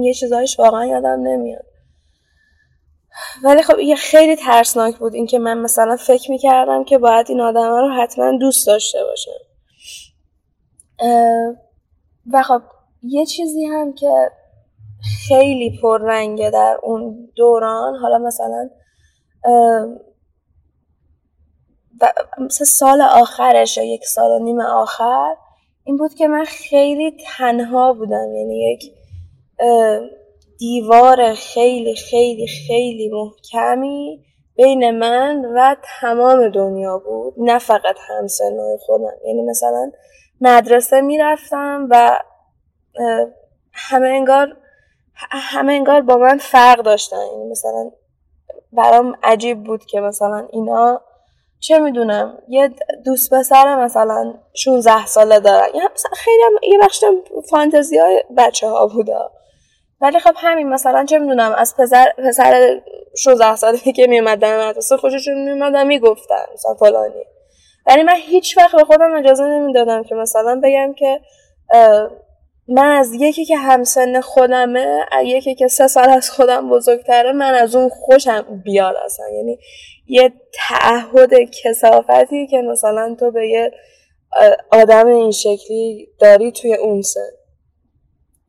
[0.00, 1.64] یه چیزایش واقعا یادم نمیاد.
[3.44, 7.70] ولی خب یه خیلی ترسناک بود اینکه من مثلا فکر می‌کردم که باید این آدم
[7.70, 9.30] رو حتما دوست داشته باشم.
[12.32, 12.62] و خب
[13.02, 14.30] یه چیزی هم که
[15.28, 17.94] خیلی پررنگه در اون دوران.
[17.96, 18.70] حالا مثلا
[22.38, 25.36] مثل سال آخرش یا یک سال و نیم آخر.
[25.84, 28.34] این بود که من خیلی تنها بودم.
[28.34, 28.94] یعنی یک
[30.58, 34.24] دیوار خیلی خیلی خیلی محکمی
[34.56, 37.34] بین من و تمام دنیا بود.
[37.36, 39.12] نه فقط همسنای خودم.
[39.26, 39.92] یعنی مثلا
[40.40, 42.18] مدرسه می‌رفتم و
[43.72, 44.56] همه انگار
[45.14, 47.26] همه انگار با من فرق داشتن.
[47.32, 47.90] یعنی مثلا
[48.72, 51.00] برام عجیب بود که مثلا اینا
[51.60, 52.70] چه می‌دونم یه
[53.04, 55.66] دوست پسر مثلا 16 ساله دارن.
[55.74, 57.04] یا خیلی هم یه بخش
[57.50, 59.16] فانتزی های بچه ها بوده
[60.00, 62.80] ولی خب همین مثلا چه می‌دونم از پسر پسر
[63.16, 67.24] 16 ساله که میومدن مدرسه خوششون میومدن می‌گفتن مثلا فلانی.
[67.86, 71.20] ولی من هیچ وقت به خودم اجازه نمی‌دادم که مثلا بگم که
[72.68, 77.76] من از یکی که همسن خودمه یکی که سه سال از خودم بزرگتره من از
[77.76, 79.28] اون خوشم بیاد اصلا.
[79.28, 79.58] یعنی
[80.06, 81.30] یه تعهد
[81.62, 83.72] کسافتی که مثلا تو به یه
[84.70, 87.30] آدم این شکلی داری توی اون سن.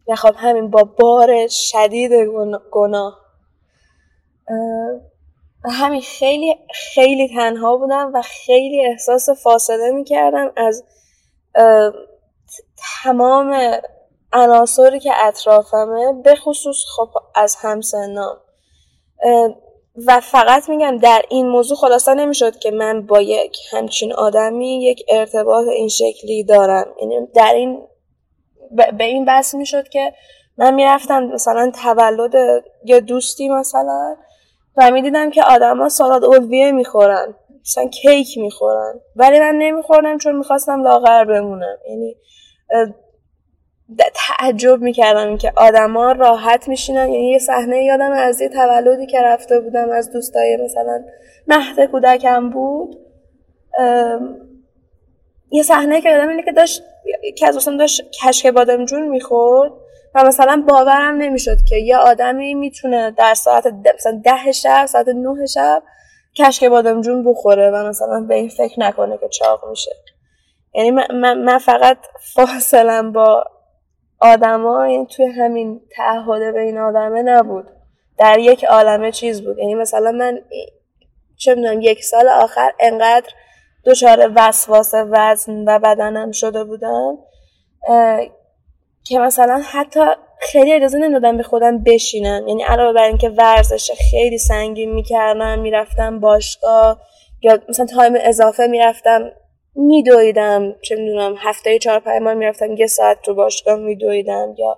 [0.07, 2.11] و خب همین با بار شدید
[2.71, 3.19] گناه
[5.65, 10.83] همین خیلی خیلی تنها بودم و خیلی احساس فاصله می‌کردم از
[13.03, 13.55] تمام
[14.33, 18.37] عناصری که اطرافمه به خصوص خب از همسنام.
[20.07, 25.05] و فقط میگم در این موضوع خلاصه نمی‌شد که من با یک همچین آدمی یک
[25.09, 26.85] ارتباط این شکلی دارم.
[27.01, 27.87] یعنی در این
[28.97, 30.13] به این بس می‌شد که
[30.57, 34.15] من می‌رفتم مثلا تولد یه دوستی مثلا
[34.77, 38.99] و می‌دیدم که آدما سالاد اولویه می‌خورن مثلا کیک می‌خورن.
[39.15, 41.77] ولی من نمیخوردم چون می‌خواستم لاغر بمونم.
[41.89, 42.15] یعنی
[44.13, 47.09] تعجب می‌کردم که آدما راحت میشینن.
[47.09, 51.03] یعنی یه صحنه یادم از یه تولدی که رفته بودم از دوستای مثلا
[51.47, 52.99] مهد کودکم بود
[55.51, 56.83] یه صحنه که یادم اینه که داشت
[57.37, 59.71] که از داشت کشک بادمجون می‌خورد
[60.15, 65.45] و مثلا باورم نمی‌شد که یه آدمی می‌تونه در ساعت مثلا ده شب ساعت نه
[65.45, 65.83] شب
[66.37, 69.91] کشک بادمجون بخوره و مثلا به این فکر نکنه که چاق میشه.
[70.73, 71.97] یعنی من, من فقط
[72.33, 73.45] فاصلم با
[74.23, 77.65] آدما این توی همین تعهد بین آدمه نبود.
[78.17, 79.57] در یک عالمه چیز بود.
[79.57, 80.39] یعنی مثلا من
[81.37, 83.29] چه می‌دونم یک سال آخر انقدر
[83.85, 87.17] دچار وسواس وزن و بدنم شده بودم
[89.03, 89.99] که مثلا حتی
[90.39, 92.47] خیلی اجازه نمی‌دادم به خودم بشینم.
[92.47, 97.01] یعنی علاوه بر اینکه ورزش خیلی سنگین می‌کردم می‌رفتم باشگاه
[97.41, 99.31] یا مثلا تایم اضافه می‌رفتم
[99.75, 104.77] میدویدم چه می‌دونم هفته چهار پنج ماه می‌رفتم یه ساعت تو باشگاه میدویدم یا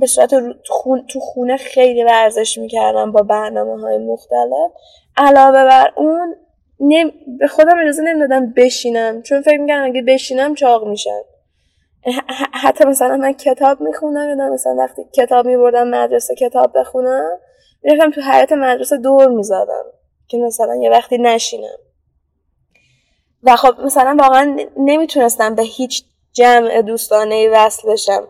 [0.00, 0.30] به صورت
[1.08, 4.70] تو خونه خیلی ورزش می‌کردم با برنامه های مختلف.
[5.16, 6.34] علاوه بر اون
[7.38, 11.20] به خودم اجازه نمی‌دادم بشینم چون فکر می‌کردم اگه بشینم چاق میشم.
[12.52, 17.38] حتی مثلا من کتاب می‌خونم یادم مثلا وقتی کتاب میبردم مدرسه کتاب بخونم
[17.82, 19.84] می‌رفتم تو حیات مدرسه دور می‌زدم
[20.28, 21.78] که مثلا یه وقتی نشینم.
[23.44, 28.28] و خب مثلا واقعا نمی‌تونستم به هیچ جمع دوستانه وصل بشم.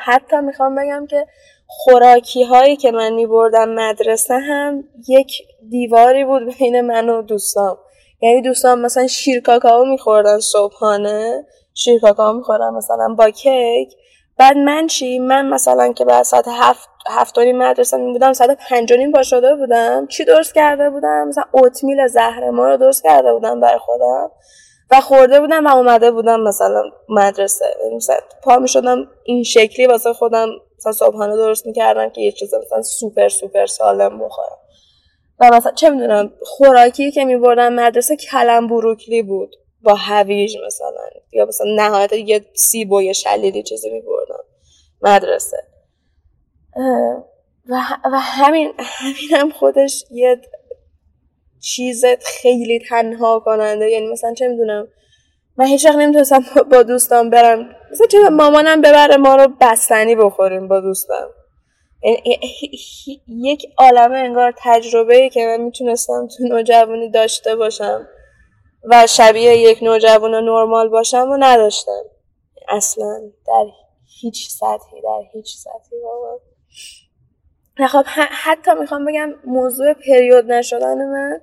[0.00, 1.26] حتی می‌خوام بگم که
[1.66, 5.32] خوراکی هایی که من میبردم مدرسه هم یک
[5.70, 7.78] دیواری بود بین من و دوستام.
[8.20, 13.92] یعنی دوستان مثلا شیر کاکائو میخوردن صبحانه شیر کاکائو میخوردن مثلا با کیک.
[14.38, 18.92] بعد من چی؟ من مثلا که بعد ساعت هفت هفت مدرسه می بودم ساعت پنج
[18.92, 20.06] نیم با شده بودم.
[20.06, 24.30] چی درست کرده بودم؟ مثلا اوتمیل زهر ما رو درست کرده بودم برای خودم.
[24.90, 27.66] و خورده بودم و اومده بودم مثلا مدرسه.
[27.96, 30.48] مثلا پا می شدم این شکلی واسه خودم.
[30.78, 34.58] مثلا صبحانه درست می‌کردم که یه چیز مثلا سوپر سوپر سالم بخورم.
[35.40, 39.56] و مثلا چه می‌دونم خوراکی که میبردم مدرسه کلم بروکلی بود.
[39.86, 44.44] با هویج مثلا یا مثلا نهایت یه سیب و یه شلیلی چیزی میبردم.
[45.02, 45.56] مدرسه.
[47.68, 47.74] و,
[48.12, 50.40] و همین همین هم خودش یه
[51.60, 54.88] چیز خیلی تنها کننده یعنی مثلا چه می‌دونم
[55.56, 57.58] من هیچ وقت نمی‌تونستم با دوستان برم.
[57.92, 61.28] مثلا چه مامانم ببره ما رو بستنی بخوریم با دوستم.
[63.28, 68.08] یک عالمه انگار تجربه که من می‌تونستم تو نوجوانی داشته باشم.
[68.86, 72.02] و شبیه یک نوجوان نرمال باشم و نداشتم.
[72.68, 73.66] اصلا در
[74.20, 76.40] هیچ سطحی در هیچ سطحی بابا
[77.88, 81.40] خب حتی می‌خوام بگم موضوع پریود نشدن من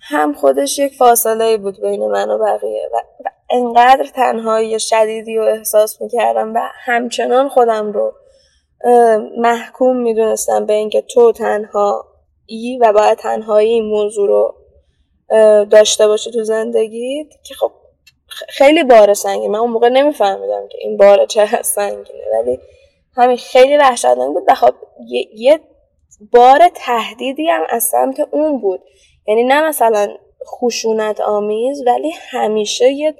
[0.00, 5.44] هم خودش یک فاصله بود بین من و بقیه و, و انقدر تنهایی شدیدی رو
[5.44, 8.14] احساس می‌کردم و همچنان خودم رو
[9.38, 12.04] محکوم می‌دونستم به اینکه تو تنها
[12.46, 14.54] ای و باید تنهایی این موضوع رو
[15.70, 17.72] داشته باشی تو زندگیت که خب
[18.48, 19.50] خیلی بار سنگین.
[19.50, 22.24] من اون موقع نمیفهمیدم که این بار چه سنگینه.
[22.32, 22.58] ولی
[23.16, 24.74] همین خیلی وحشتناک بود و خب
[25.34, 25.60] یه
[26.32, 28.80] بار تهدیدی هم از سمت اون بود.
[29.28, 30.08] یعنی نه مثلا
[30.46, 33.14] خشونت آمیز ولی همیشه یه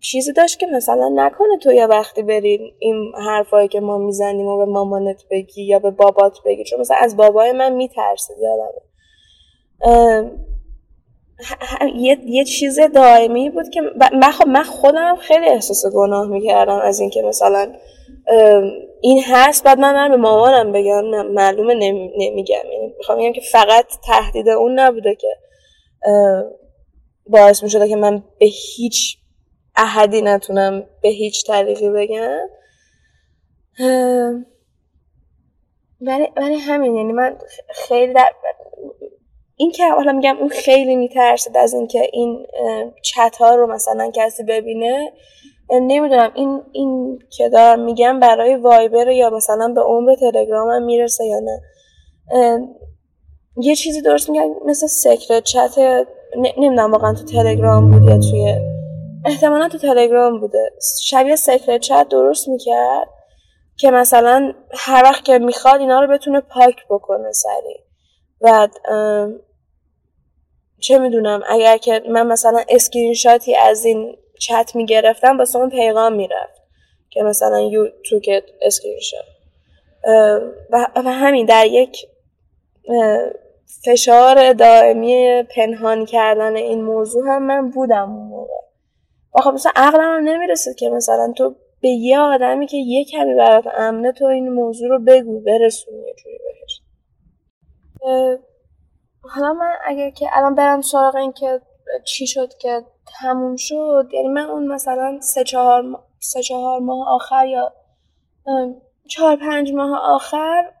[0.00, 4.58] چیزی داشت که مثلا نکنه تو یه وقتی بریم این حرفایی که ما می‌زنیم و
[4.58, 6.64] به مامانت بگی یا به بابات بگی.
[6.64, 8.82] چون مثلا از بابای من میترسید یادمه.
[11.96, 13.80] یه،, یه چیز دائمی بود که
[14.12, 17.72] من, خب من خودم خیلی احساس گناه می‌کردم از اینکه مثلا
[19.00, 21.10] این هست بعد من به مامانم بگم.
[21.10, 21.74] نه معلومه
[22.18, 22.56] نمیگم.
[22.72, 25.28] یعنی می‌خوام بگم که فقط تهدید اون نبوده که
[27.26, 29.18] باعث می‌شده که من به هیچ
[29.76, 32.48] احدی نتونم به هیچ طریقی بگم.
[36.00, 36.96] ولی ولی همین.
[36.96, 38.30] یعنی من خیلی در
[39.60, 42.46] این که حالا میگم اون خیلی میترسد از اینکه این
[43.02, 45.12] چت ها رو مثلا کسی ببینه
[45.70, 46.30] نمی‌دونم.
[46.34, 51.60] این این که دارم میگم برای وایبر یا مثلا به عمر تلگرام می‌رسه یا نه.
[53.60, 55.78] یه چیزی درست میگم مثل سکرت چت
[56.36, 58.54] نمی‌دونم واقعا تو تلگرام بود یا توی
[59.24, 60.70] احتمالا تو تلگرام بوده.
[61.02, 63.08] شبیه سکرت چت درست می‌کرد
[63.76, 67.78] که مثلا هر وقت که می‌خواد اینا رو بتونه پاک بکنه سریع.
[68.40, 68.68] و
[70.80, 76.12] چه می‌دونم اگر که من مثلا اسکرین شاتی از این چت می‌گرفتم با اون پیغام
[76.12, 76.62] می‌رفت
[77.10, 79.24] که مثلا you took screenshot
[80.70, 82.06] و همین در یک
[83.84, 88.52] فشار دائمی پنهان کردن این موضوع هم من بودم اون موقع.
[89.34, 93.34] و خب مثلا عقلم هم نمی‌رسید که مثلا تو به یه آدمی که یه کمی
[93.34, 96.80] برات امنه تو این موضوع رو بگو برسون یه جوری بهش.
[99.34, 101.60] حالا من اگر که الان برم سراغ این که
[102.04, 102.84] چی شد که
[103.20, 105.84] تموم شد یعنی من اون مثلا سه چهار,
[106.20, 107.72] سه چهار ماه آخر یا
[109.08, 110.72] چهار پنج ماه آخر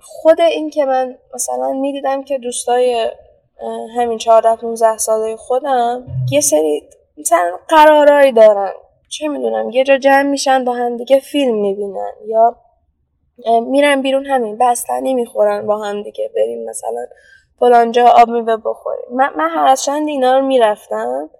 [0.00, 3.10] خود این که من مثلا می‌دیدم که دوستای
[3.96, 6.88] همین چهارده 15 ساله خودم یه سری
[7.18, 8.72] مثلا قرارایی دارن.
[9.08, 12.56] چه می‌دونم یه جا جمع میشن با هم دیگه فیلم می‌بینن یا
[13.46, 17.06] میرن بیرون همین بستنی می‌خورن با هم دیگه بریم مثلا
[17.60, 19.04] فلانجا آب میوه بخوریم.
[19.10, 21.30] من, من هر از چند اینا رو می‌رفتم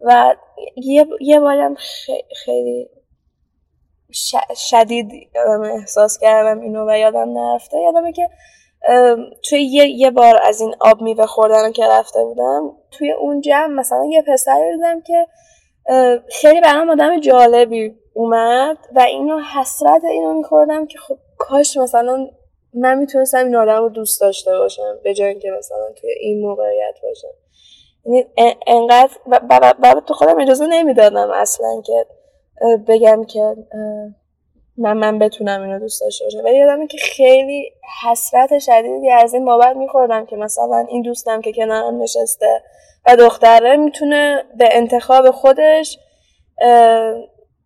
[0.00, 0.34] و
[0.76, 1.74] یه, یه بارم
[2.44, 2.90] خیلی
[4.54, 5.30] شدید
[5.64, 7.76] احساس کردم اینو و یادم نرفته.
[7.78, 8.28] یادمه که
[9.48, 13.74] توی یه, یه بار از این آب میوه خوردن که رفته بودم توی اون جمع
[13.74, 15.26] مثلا یه پسری دیدم که
[16.28, 22.28] خیلی برام آدم جالبی اومد و اینو حسرت اینو میخوردم که خب کاش مثلا
[22.74, 26.94] من می‌تونستم این آدم رو دوست داشته باشم به جای اینکه مثلا توی این موقعیت
[27.02, 27.28] باشم.
[28.04, 28.26] یعنی
[28.66, 29.10] انقدر
[29.82, 32.06] و تو خودم اجازه نمی‌دادم اصلا که
[32.88, 33.56] بگم که
[34.76, 36.44] من من بتونم اینو دوست داشته باشم.
[36.44, 37.72] ولی یادمه که خیلی
[38.02, 42.62] حسرت شدیدی از این بابت میخوردم که مثلا این دوستم که کنارم نشسته
[43.06, 45.98] و دختره می‌تونه به انتخاب خودش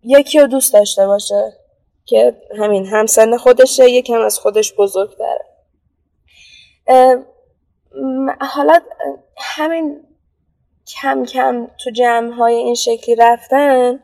[0.03, 1.53] یکی رو دوست داشته باشه.
[2.07, 5.45] که همین همسن خودشه یکم از خودش بزرگتره.
[8.41, 8.79] حالا
[9.37, 10.01] همین
[10.87, 14.01] کم کم تو جمع های این شکلی رفتن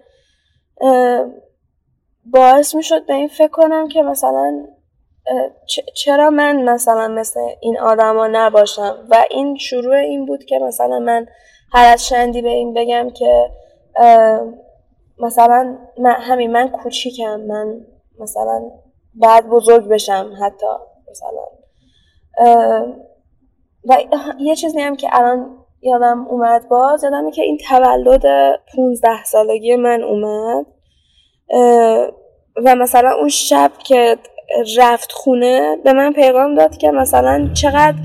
[2.25, 4.67] باعث می‌شد به این فکر کنم که مثلا
[5.95, 11.27] چرا من مثلا مثل این آدما نباشم؟ و این شروع این بود که مثلا من
[11.73, 13.51] هر از شندی به این بگم که
[15.23, 17.87] مثلا من همین من کوچیکم من
[18.19, 18.71] مثلا
[19.15, 20.67] بعد بزرگ بشم حتی
[21.11, 21.45] مثلا.
[23.89, 23.97] و
[24.41, 28.23] یه چیزی هم که الان یادم اومد باز یادمه که این تولد
[28.77, 30.67] 15 سالگی من اومد.
[32.65, 34.19] و مثلا اون شب که
[34.79, 37.99] رفت خونه به من پیغام داد که مثلا چقدر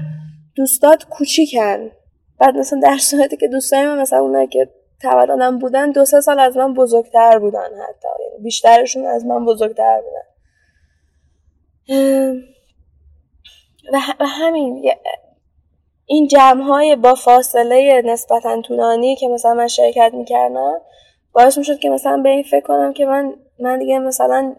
[0.55, 1.91] دوستات کوچیکن.
[2.39, 4.69] بعد مثلا در صورتی که دوستای من مثلا اونایی که
[5.01, 8.07] تولدم بودن دو سه سال از من بزرگتر بودن حتی.
[8.29, 10.25] یعنی بیشترشون از من بزرگتر بودن.
[14.19, 14.91] و همین
[16.05, 20.81] این جمع های با فاصله نسبتا طولانی که مثلا من شرکت می‌کردم
[21.33, 24.55] باعث می‌شد که مثلا به این فکر کنم که من من دیگه مثلا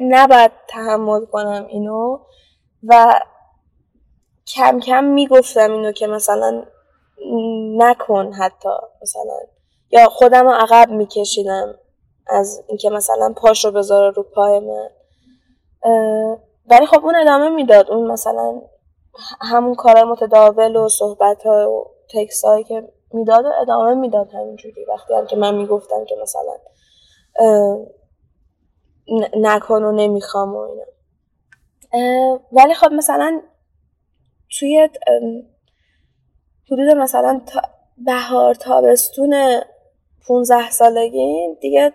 [0.00, 2.18] نباید تحمل کنم اینو
[2.82, 3.20] و
[4.46, 6.62] کم کم می‌گفتم اینو که مثلا
[7.76, 8.68] نکن حتی
[9.02, 9.40] مثلا.
[9.90, 11.74] یا خودم رو عقب میکشیدم
[12.26, 14.88] از اینکه مثلا پاش رو بذاره رو پای من.
[16.70, 17.90] ولی خب اون ادامه می‌داد.
[17.90, 18.62] اون مثلا
[19.40, 24.84] همون کار متداول و صحبت ها و تکس هایی که می‌داد و ادامه می‌داد همینجوری.
[24.84, 26.54] وقتی هم که من می‌گفتم که مثلا
[29.36, 30.84] نکن و نمی‌خوام و اینا.
[32.52, 33.42] ولی خب مثلا
[34.58, 34.88] توی
[36.70, 37.40] حدود مثلا
[37.98, 39.60] بهار تابستون
[40.28, 41.92] 15 سالگی دیگه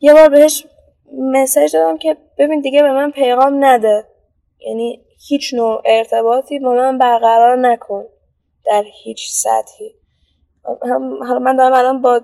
[0.00, 0.66] یه بار بهش
[1.12, 4.04] مسیج دادم که ببین دیگه به من پیغام نده.
[4.66, 8.04] یعنی هیچ نوع ارتباطی با من برقرار نکن
[8.66, 9.94] در هیچ سطحی.
[11.26, 12.20] حالا من دارم الان با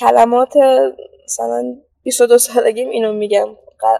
[0.00, 0.56] کلمات
[1.24, 3.48] مثلا 22 سالگیم اینو میگم.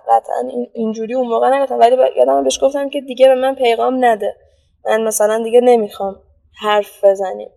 [0.09, 4.37] قطعا اینجوری اون موقع نگفتم ولی یادم بهش گفتم که دیگه به من پیغام نده.
[4.87, 6.17] من مثلا دیگه نمی‌خوام.
[6.61, 7.51] حرف بزنیم.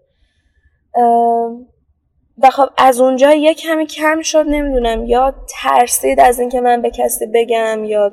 [2.44, 6.90] و خب از اونجا یه کمی کم شد نمی‌دونم یا ترسید از اینکه من به
[6.90, 8.12] کسی بگم یا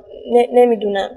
[0.53, 1.11] نمی‌دونم.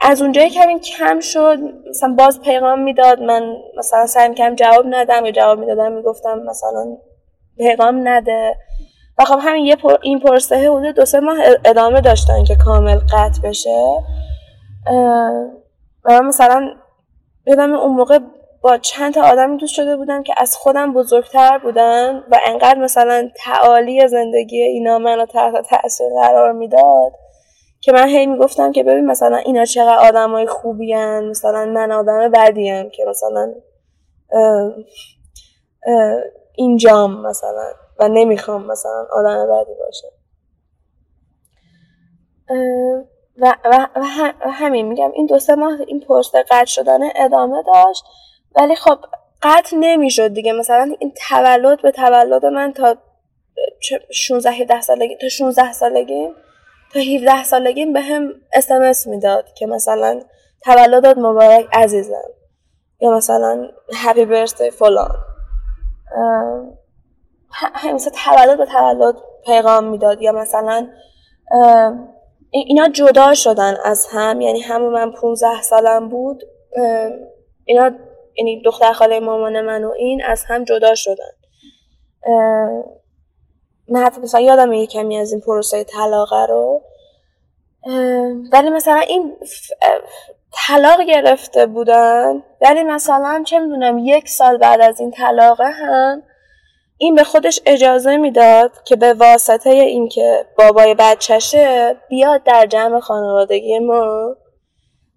[0.00, 1.58] از اونجا کمی کم شد
[1.90, 6.96] مثلا باز پیغام می‌داد من مثلا سعی کم جواب ندم یا جواب می‌دادم می‌گفتم مثلا
[7.56, 8.56] پیغام نده.
[9.18, 12.98] و خب همین یه پر این پرسه حدود دو سه ماه ادامه داشتن که کامل
[12.98, 14.02] قطع بشه.
[16.04, 16.70] و من مثلا
[17.46, 18.18] یادم اون موقع
[18.62, 23.30] با چند تا آدمی دوست شده بودم که از خودم بزرگتر بودن و انقدر مثلا
[23.36, 27.12] تعالی زندگی اینا منو تحت تاثیر قرار می‌داد
[27.80, 31.24] که من هی می‌گفتم که ببین مثلا اینا چقدر آدمای خوبی هن.
[31.24, 33.54] مثلا من آدم بدیم که مثلا
[36.56, 40.08] اینجام مثلا و نمی‌خوام مثلا آدم بدی باشه
[43.38, 43.86] و, و,
[44.46, 48.04] و همین میگم این دو سه ماه این پست قطع شدن ادامه داشت.
[48.56, 48.98] ولی خب
[49.42, 50.52] قطع نمی‌شد دیگه.
[50.52, 52.96] مثلا این تولد به تولد من تا
[54.10, 56.28] 16 17 سالگی تا 16 سالگی
[56.94, 60.20] تا 17 سالگی به هم اسمس می‌داد که مثلا
[60.64, 62.30] تولدت مبارک عزیزم.
[63.00, 65.16] یا مثلا هپی برستی فلان.
[67.94, 69.14] مثلا تولد به تولد
[69.46, 70.22] پیغام می‌داد.
[70.22, 70.88] یا مثلا
[72.54, 76.42] اینا جدا شدن از هم یعنی همون من 15 سالم بود
[77.64, 77.90] اینا
[78.36, 81.32] یعنی دختر خاله مامان من و این از هم جدا شدن.
[83.88, 86.82] من حتی مثلا یادم یه کمی از این پروسه طلاقه رو.
[88.52, 89.36] ولی مثلا این
[90.52, 96.22] طلاق گرفته بودن ولی مثلا چه می‌دونم یک سال بعد از این طلاقه هم
[97.02, 103.78] این به خودش اجازه می‌داد که به واسطه اینکه بابای بچشه بیاد در جمع خانوادگی
[103.78, 104.36] ما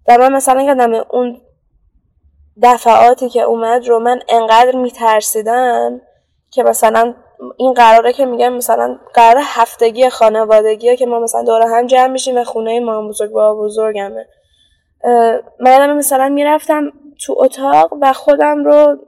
[0.08, 1.40] و من مثلا یادم اون
[2.62, 6.00] دفعاتی که اومد رو من انقدر میترسیدم
[6.50, 7.14] که مثلا
[7.56, 12.36] این قراره که میگم مثلا قرار هفتگی خانوادگیه که ما مثلا دور هم جمع میشیم
[12.36, 14.26] و خونه ما بزرگ با بزرگمه.
[15.60, 16.92] من مثلا می‌رفتم
[17.26, 18.98] تو اتاق و خودم رو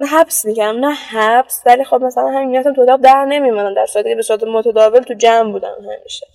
[0.00, 4.08] حبس میگم نه حبس ولی خب مثلا همین می‌رفتم تو اتاق در نمیمونم در صورتی
[4.08, 6.26] که به صورت متداول تو جمع بودم همیشه.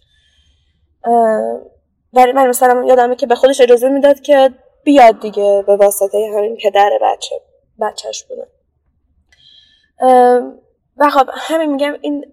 [2.14, 4.51] ولی من مثلا یادمه که به خودش اجازه می‌داد که
[4.84, 7.36] بیاد دیگه به واسطه همین پدر بچه
[7.82, 8.47] بچهش بودن.
[10.97, 12.26] و خب همین میگم این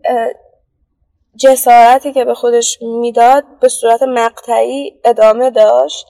[1.36, 6.06] جسارتی که به خودش می‌داد به صورت مقطعی ادامه داشت.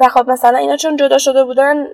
[0.00, 1.86] و خب مثلا اینا چون جدا شده بودن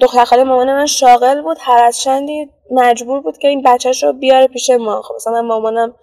[0.00, 4.12] دختر خاله مامان من شاغل بود هر از چندی مجبور بود که این بچهش رو
[4.12, 5.02] بیاره پیش ما.
[5.02, 5.94] خب مثلا مامانم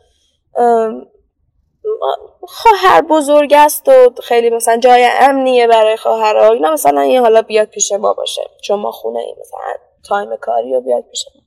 [2.41, 7.67] خواهر بزرگ است و خیلی مثلا جای امنیه برای خواهرها اینا مثلا یه حالا بیاد
[7.67, 8.41] پیش ما باشه.
[8.63, 9.74] چون ما خونه ای مثلا
[10.09, 11.41] تایم کاری رو بیاد پیش ما.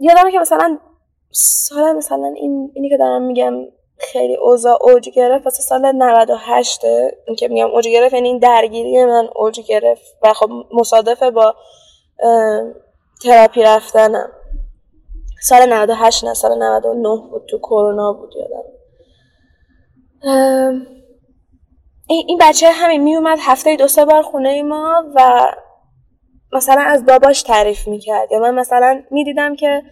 [0.00, 0.78] یادمه که مثلا
[1.32, 3.54] سال مثلا این اینی که دارم میگم
[3.98, 5.44] خیلی اوضاع اوج گرفت.
[5.44, 6.84] واسه سال 98
[7.26, 11.54] این که میگم اوج گرفت یعنی این درگیری من اوج گرفت و خب مصادفه با
[13.22, 14.32] تراپی رفتنم.
[15.42, 18.64] سال 98 نه سال 99 بود تو کرونا بود یادم.
[22.08, 25.52] این بچه همین میومد هفته دو سه بار خونه ما و
[26.52, 28.32] مثلا از باباش تعریف می‌کرد.
[28.32, 29.82] یا من مثلا می‌دیدم که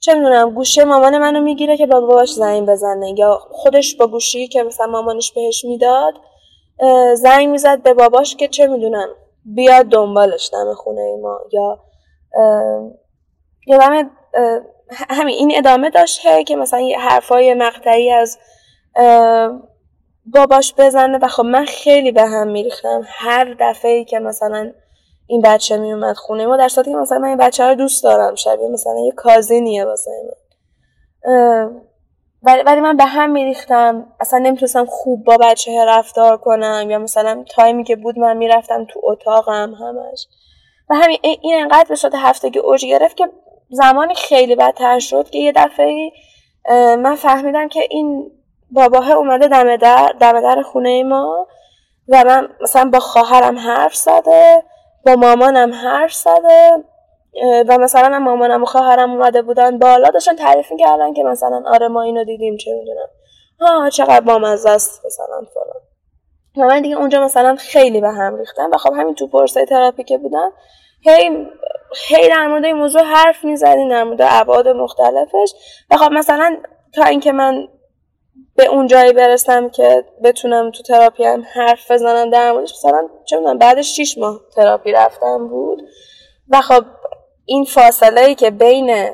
[0.00, 3.14] چه می‌دونم گوشه مامان منو می‌گیره که با باباش زنگ بزنه.
[3.18, 6.14] یا خودش با گوشی که مثلا مامانش بهش می‌داد
[7.14, 9.08] زنگ می‌زد به باباش که چه می‌دونم
[9.44, 11.38] بیاد دنبالش دم خونه ما.
[11.52, 11.78] یا
[13.66, 14.10] یادم
[14.90, 18.38] همین این ادامه داشته که مثلا یه حرفای مقطعی از
[20.26, 21.18] باباش بزنه.
[21.22, 23.02] و خب من خیلی به هم میریختم.
[23.06, 24.72] هر دفعه که مثلا
[25.28, 26.46] این بچه می اومد خونه.
[26.46, 29.84] ما در صورتی که مثلا من این بچه رو دوست دارم شبیه مثلا یه کازینیه
[29.84, 30.10] واسه
[31.24, 31.80] من.
[32.42, 34.06] ولی, ولی من به هم میریختم.
[34.20, 39.00] اصلا نمی‌تونستم خوب با بچه رفتار کنم یا مثلا تایمی که بود من می‌رفتم تو
[39.04, 40.26] اتاقم همش.
[40.90, 43.28] و همین این انقدر به صورت هفتگی اوج گرفت که
[43.70, 46.12] زمانی خیلی بدتر شد که یه دفعه
[46.96, 48.30] من فهمیدم که این
[48.70, 51.46] باباه اومده دم در دم در خونه ما
[52.08, 54.64] و من مثلا با خواهرم حرف زده.
[55.08, 56.84] با مامانم حرف زده
[57.68, 62.02] و مثلا مامانم و خواهرم اومده بودن بالا داشتن تعریف کردن که مثلا آره ما
[62.02, 63.08] اینو دیدیم چه می‌دونم.
[63.60, 65.82] ها چقدر بامزه است مثلا فلان.
[66.56, 70.04] و من دیگه اونجا مثلا خیلی به هم ریختم و خب همین تو پرسه تراپی
[70.04, 70.52] که بودم
[71.00, 71.46] هی
[72.08, 75.54] هی در مورد این موضوع حرف می‌زدیم در مورد ابعاد مختلفش.
[75.90, 76.56] و خب مثلا
[76.94, 77.68] تا اینکه من
[78.58, 82.72] به اون جایی برسم که بتونم تو تراپی هم حرف بزنم در موردش.
[82.72, 85.82] مثلا چه بعدش 6 ماه تراپی رفتم بود.
[86.48, 86.84] و خب
[87.44, 89.10] این فاصله ای که بین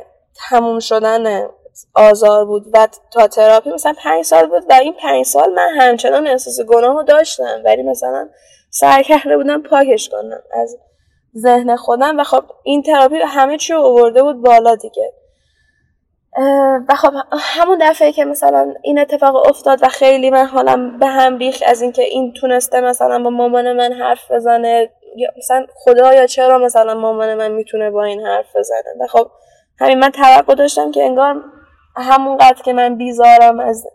[0.49, 1.49] تموم شدن
[1.95, 6.27] آزار بود و تا تراپی مثلا پنج سال بود و این پنج سال من همچنان
[6.27, 7.63] احساس گناه رو داشتم.
[7.65, 8.29] ولی مثلا
[8.71, 10.77] سعی کرده بودم پاکش کنم از
[11.37, 12.21] ذهن خودم.
[12.21, 15.13] و خب این تراپی همه چی رو آورد بالا دیگه.
[16.89, 21.39] و خب همون دفعه که مثلا این اتفاق افتاد و خیلی من حالم به هم
[21.39, 26.59] ریخت از اینکه این تونسته مثلا با مامان من حرف بزنه یا مثلا خدایا چرا
[26.59, 29.31] مثلا مامان من می‌تونه با این حرف بزنه؟ و خب
[29.81, 31.43] همین من توقع داشتم که انگار
[31.97, 33.87] همونقدر که من بیزارم از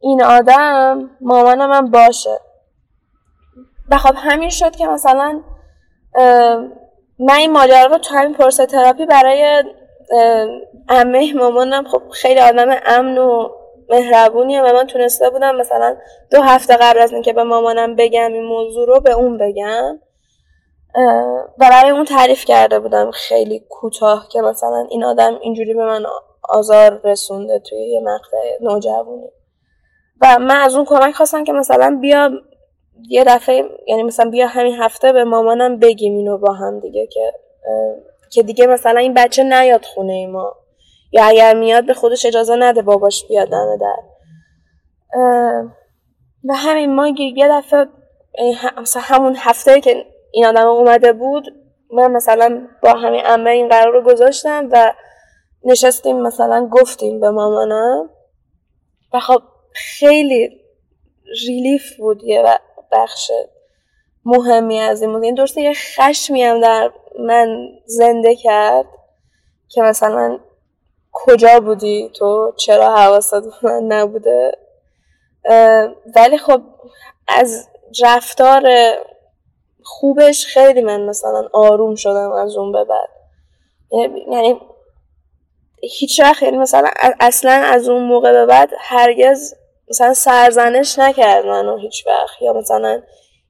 [0.00, 2.38] این آدم مامان من باشه.
[3.90, 5.40] و خب همین شد که مثلا
[7.18, 9.64] من این ماجرا رو تو همین پرسه تراپی برای
[10.88, 13.48] امه مامانم خب خیلی آدم امن و
[13.88, 15.96] مهربونیه و من تونسته بودم مثلا
[16.30, 20.00] دو هفته قبل از اینکه به مامانم بگم این موضوع رو به اون بگم.
[21.58, 26.06] برای اون تعریف کرده بودم خیلی کوتاه که مثلا این آدم اینجوری به من
[26.48, 29.30] آزار رسونده توی یه مقطع نوجوانی.
[30.20, 32.30] و من از اون کمک خواستم که مثلا بیا
[33.08, 37.32] یه دفعه یعنی مثلا بیا همین هفته به مامانم بگیم اینو با هم دیگه که
[38.30, 40.54] که دیگه مثلا این بچه نیاد خونه ای ما.
[41.12, 44.02] یا اگر میاد به خودش اجازه نده باباش بیاد دمه در.
[46.44, 47.86] و همین ما یه دفعه
[48.80, 51.44] مثلا همون هفته که این آدم اومده بود
[51.92, 54.92] من مثلا با همین امه این قرار رو گذاشتم و
[55.64, 58.10] نشستیم مثلا گفتیم به مامانم.
[59.12, 59.42] و خب
[59.72, 60.60] خیلی
[61.46, 62.44] ریلیف بود یه
[62.92, 63.30] بخش
[64.24, 65.22] مهمی از این بود.
[65.22, 68.86] این درسته یه خشمی هم در من زنده کرد
[69.68, 70.38] که مثلا
[71.24, 74.58] کجا بودی؟ تو چرا حواست من نبوده؟
[76.16, 76.62] ولی خب
[77.28, 77.68] از
[78.02, 78.68] رفتار
[79.82, 83.08] خوبش خیلی من مثلا آروم شدم از اون به بعد.
[84.32, 84.60] یعنی
[85.82, 86.88] هیچ وقت یعنی مثلا
[87.20, 89.54] اصلا از اون موقع به بعد هرگز
[89.90, 92.42] مثلا سرزنش نکرد منو هیچ وقت.
[92.42, 93.02] یا مثلا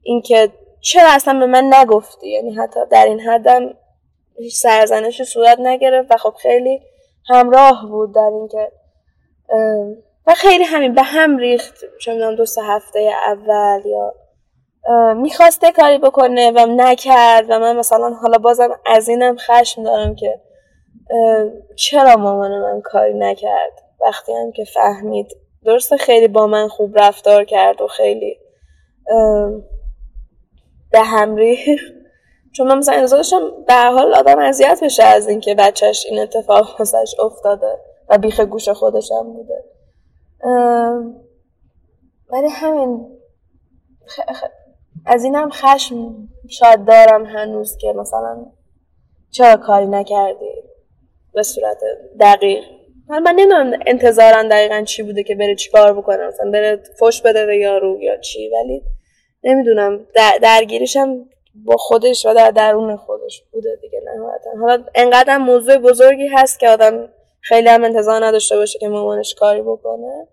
[0.03, 3.75] اینکه چرا اصلا به من نگفتی؟ یعنی حتی در این حدم
[4.39, 6.81] هیچ سرزنشی صورت نگرفت و خب خیلی
[7.29, 8.73] همراه بود در اینکه
[10.27, 14.15] و خیلی همین به هم ریخت چون دو سه هفته اول یا
[15.15, 20.41] می‌خواسته کاری بکنه و نکرد و من مثلا حالا بازم از اینم خشم دارم که
[21.77, 25.27] چرا مامان من کاری نکرد؟ وقتی هم که فهمید
[25.65, 28.39] درسته خیلی با من خوب رفتار کرد و خیلی
[30.93, 31.96] به هم ریخت.
[32.57, 36.77] چون من مثلا انتظار داشتم به حال آدم اذیت بشه از اینکه بچهش این اتفاق
[36.79, 37.79] واسش افتاده
[38.09, 39.65] و بیخ گوش خودش هم بوده.
[42.31, 43.19] ولی همین
[45.07, 48.47] از اینم خشم شاید دارم هنوز که مثلا
[49.31, 50.53] چرا کاری نکردی؟
[51.33, 51.79] به صورت
[52.21, 52.65] دقیق.
[53.09, 57.47] من من نمی‌دونم انتظارم دقیقا چی بوده که بره چیکار بکنه مثلا بره فش بده
[57.47, 58.83] به یارو یا چی ولی
[59.45, 60.07] نمی‌دونم
[60.43, 61.29] درگیریشم
[61.65, 64.51] با خودش و در درون خودش بوده دیگه نهایتا.
[64.61, 67.09] حالا انقدر موضوع بزرگی هست که آدم
[67.41, 70.29] خیلی هم انتظار نداشته باشه که مامانش کاری بکنه.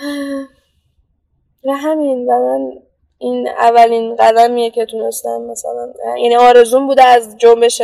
[1.64, 2.82] و همین و من
[3.18, 7.82] این اولین قدمیه که تونستم مثلا یعنی آرزوم بوده از جنبش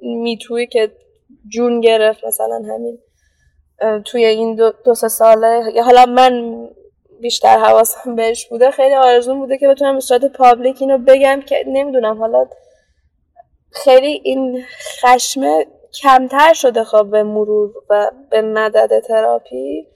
[0.00, 0.92] Me Too ی که
[1.48, 2.98] جون گرفت مثلا همین
[4.04, 5.82] توی این دو, دو سه ساله.
[5.84, 6.68] حالا من
[7.22, 11.64] بیشتر حواسم بهش بوده خیلی آرزوم بوده که بتونم به صورت public اینو بگم که
[11.66, 12.46] نمی‌دونم حالا
[13.70, 14.64] خیلی این
[15.02, 15.66] خشمه
[16.02, 19.86] کمتر شده خب به مرور و به مدد تراپی.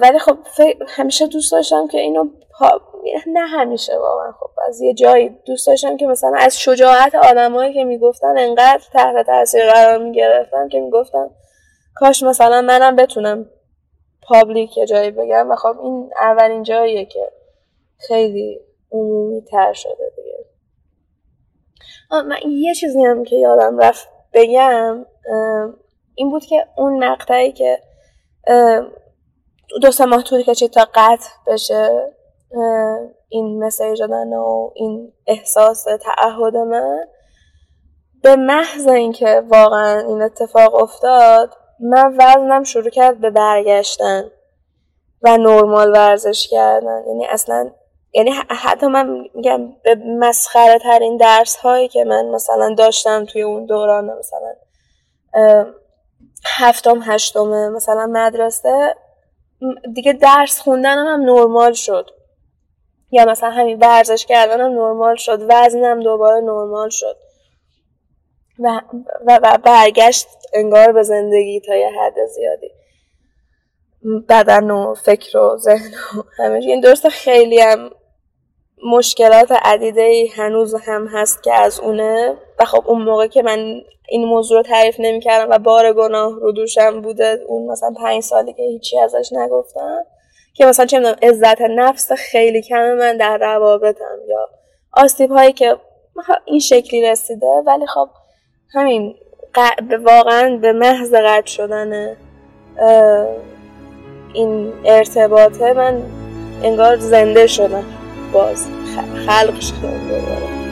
[0.00, 0.36] ولی خب
[0.88, 2.24] همیشه دوست داشتم که اینو
[2.58, 2.80] پا...
[3.26, 7.84] نه همیشه واقعا خب از یه جایی دوست داشتم که مثلا از شجاعت آدمایی که
[7.84, 11.30] می‌گفتن انقدر تحت تاثیر قرار می‌گرفتم که می‌گفتم
[11.94, 13.46] کاش مثلا منم بتونم
[14.22, 17.32] پابلیک جایی بگم و خب این اولین جاییه که
[17.98, 18.60] خیلی
[18.92, 20.44] عمومی تر شده دیگه.
[22.10, 25.06] من یه چیزی هم که یادم رفت بگم
[26.14, 27.78] این بود که اون مقطعی که
[29.82, 32.12] دو سه ماه طول کشید تا قطع بشه
[33.28, 37.06] این مسیج دادن و این احساس تعهد من
[38.22, 44.30] به محض اینکه واقعا این اتفاق افتاد من وزنم شروع کرد به برگشتن
[45.22, 47.02] و نرمال ورزش کردن.
[47.06, 47.70] یعنی اصلا
[48.14, 53.66] یعنی حتی من میگم به مسخره ترین درس هایی که من مثلا داشتم توی اون
[53.66, 54.54] دوران مثلا
[56.46, 58.94] هفتم هشتم مثلا مدرسه
[59.94, 62.10] دیگه درس خوندنم هم نرمال شد.
[63.10, 65.46] یا مثلا همین ورزش کردنم نرمال شد.
[65.48, 67.16] وزنم دوباره نرمال شد.
[68.62, 68.80] و,
[69.26, 72.70] و, برگشت انگار به زندگی تا یه حد زیادی.
[74.28, 77.90] بدن و فکر و ذهن و همه این درست خیلی هم
[78.84, 82.36] مشکلات عدیده هنوز هم هست که از اونه.
[82.60, 86.40] و خب اون موقع که من این موضوع رو تعریف نمی کردم و بار گناه
[86.40, 90.04] رو دوشم بوده اون مثلا پنج سالی که هیچی ازش نگفتم.
[90.54, 94.48] که مثلا چه می‌دونم عزت نفس خیلی کم من در روابطم یا
[94.92, 95.76] آسیب هایی که
[96.44, 97.46] این شکلی رسیده.
[97.66, 98.08] ولی خب
[98.74, 99.14] همین
[100.04, 102.16] واقعا به محض قطع شدن
[104.32, 106.02] این ارتباطه من
[106.62, 107.84] انگار زنده شدم.
[108.32, 108.66] باز
[109.26, 110.71] خلق شدم دوباره.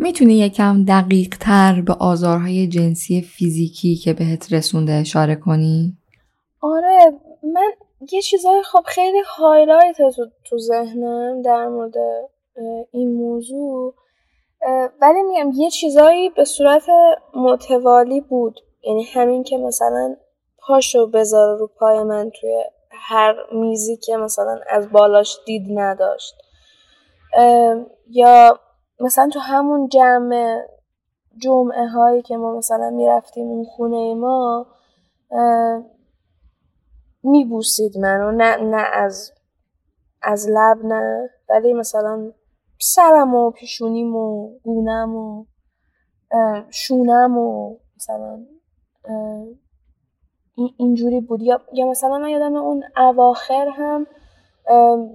[0.00, 5.96] می‌تونی یکم دقیق تر به آزارهای جنسی فیزیکی که بهت رسونده اشاره کنی؟
[6.60, 7.70] آره من
[8.12, 11.94] یه چیزای خب خیلی هایلایت تو, تو ذهنم در مورد
[12.92, 13.94] این موضوع
[15.00, 16.86] ولی میگم یه چیزایی به صورت
[17.34, 20.16] متوالی بود یعنی همین که مثلا
[20.58, 26.34] پاشو بذاره رو پای من توی هر میزی که مثلا از بالاش دید نداشت
[28.10, 28.60] یا
[29.00, 30.62] مثلا تو همون جمع
[31.36, 34.66] جمعه هایی که ما مثلا می‌رفتیم اون خونه ما
[37.22, 38.30] میبوسید منو.
[38.30, 39.32] نه نه از
[40.22, 41.30] از لب نه.
[41.48, 42.32] ولی مثلا
[42.80, 45.44] سرم و پیشونیم و گونم و
[46.70, 48.46] شونم و مثلا
[50.76, 51.42] اینجوری بود.
[51.42, 54.06] یا, یا مثلا من یادم اون اواخر هم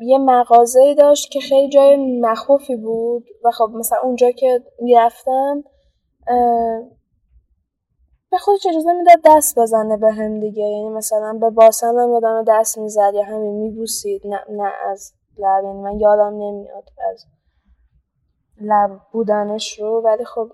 [0.02, 5.64] یه مغازه داشت که خیلی جای مخوفی بود و خب مثلا اونجا که می‌رفتم
[8.32, 10.64] به خودش اجازه می‌داد دست بزنه به هم دیگه.
[10.64, 14.28] یعنی مثلا به باسن هم یادم دست می‌زد یا همین میبوسید.
[14.28, 17.26] نه, نه از لب یعنی من یادم نمیاد از
[18.62, 20.02] لب بودنش رو.
[20.06, 20.52] ولی خب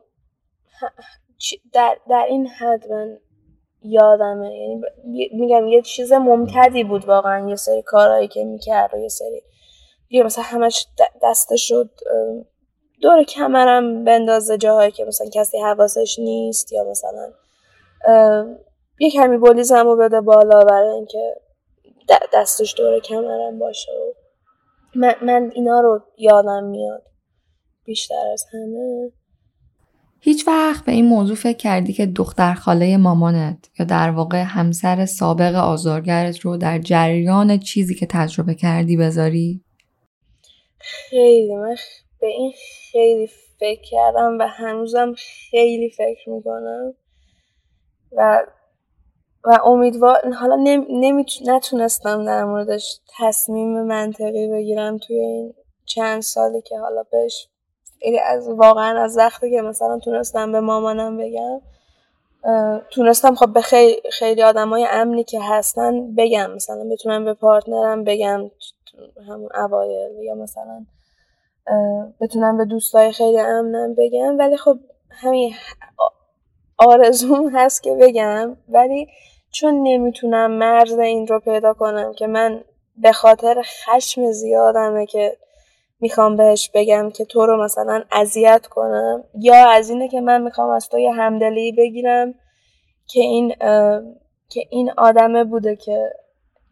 [1.73, 3.17] در, در این حد من
[3.81, 4.55] یادمه.
[4.57, 4.81] یعنی
[5.33, 7.49] میگم یه چیز ممتدی بود واقعا.
[7.49, 9.41] یه سری کارهایی که می‌کرد و یه سری
[10.09, 10.87] یه مثلا همش
[11.23, 11.89] دسته شد
[13.01, 17.33] دور کمرم بندازه جاهایی که مثلا کسی حواسش نیست یا مثلا
[18.99, 21.35] یه کمی بولیزم رو بده بالا برای اینکه
[22.33, 23.91] دستش دور کمرم باشه.
[23.91, 24.13] و
[24.95, 27.03] من, من اینا رو یادم میاد.
[27.85, 29.11] بیشتر از همه.
[30.23, 35.05] هیچ وقت به این موضوع فکر کردی که دختر خاله مامانت یا در واقع همسر
[35.05, 39.61] سابق آزارگرت رو در جریان چیزی که تجربه کردی بذاری؟
[40.79, 41.75] خیلی من
[42.21, 42.53] به این
[42.91, 46.93] خیلی فکر کردم و هنوزم خیلی فکر می‌کنم
[48.11, 48.43] و
[49.43, 50.55] و امیدوار حالا
[50.89, 51.25] نمی...
[51.45, 55.53] نتونستم در موردش تصمیم منطقی بگیرم توی این
[55.85, 57.47] چند سالی که حالا بهش
[58.23, 61.61] از واقعا از وقتی که مثلا تونستم به مامانم بگم
[62.89, 68.51] تونستم خب به خیلی, خیلی آدمای امنی که هستن بگم مثلا بتونم به پارتنرم بگم
[69.27, 70.85] همون اوایل یا مثلا
[72.21, 74.37] بتونم به دوستای خیلی امنم بگم.
[74.39, 74.77] ولی خب
[75.09, 75.53] همین
[76.77, 78.57] آرزوم هست که بگم.
[78.69, 79.07] ولی
[79.51, 82.63] چون نمی‌تونم مرز این رو پیدا کنم که من
[82.97, 85.37] به خاطر خشم زیادمه که
[86.01, 90.69] می‌خوام بهش بگم که تو رو مثلا اذیت کنم یا از اینه که من می‌خوام
[90.69, 92.33] از تو یه همدلی بگیرم
[93.07, 93.55] که این
[94.49, 96.13] که این آدمه بوده که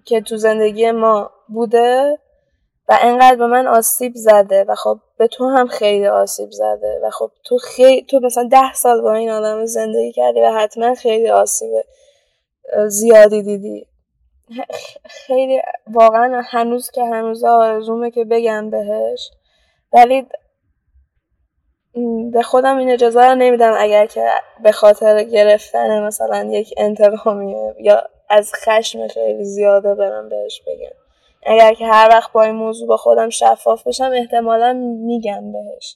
[0.06, 2.20] که تو زندگی ما بوده
[2.90, 7.10] و انقدر به من آسیب زده و خب به تو هم خیلی آسیب زده و
[7.10, 11.30] خب تو خیلی تو مثلا ده سال با این آدم زندگی کردی و حتما خیلی
[11.30, 11.70] آسیب
[12.88, 13.89] زیادی دیدی.
[15.06, 19.32] خیلی واقعا هنوز که هنوز آرزومه که بگم بهش.
[19.94, 20.26] ولی
[22.34, 24.26] به خودم این اجازه رو نمیدم اگر که
[24.64, 30.96] به خاطر گرفتن مثلا یک انتقامیه یا از خشم خیلی زیاده برم بهش بگم.
[31.46, 34.74] اگر که هر وقت با این موضوع با خودم شفاف بشم احتمالا
[35.06, 35.96] میگم بهش.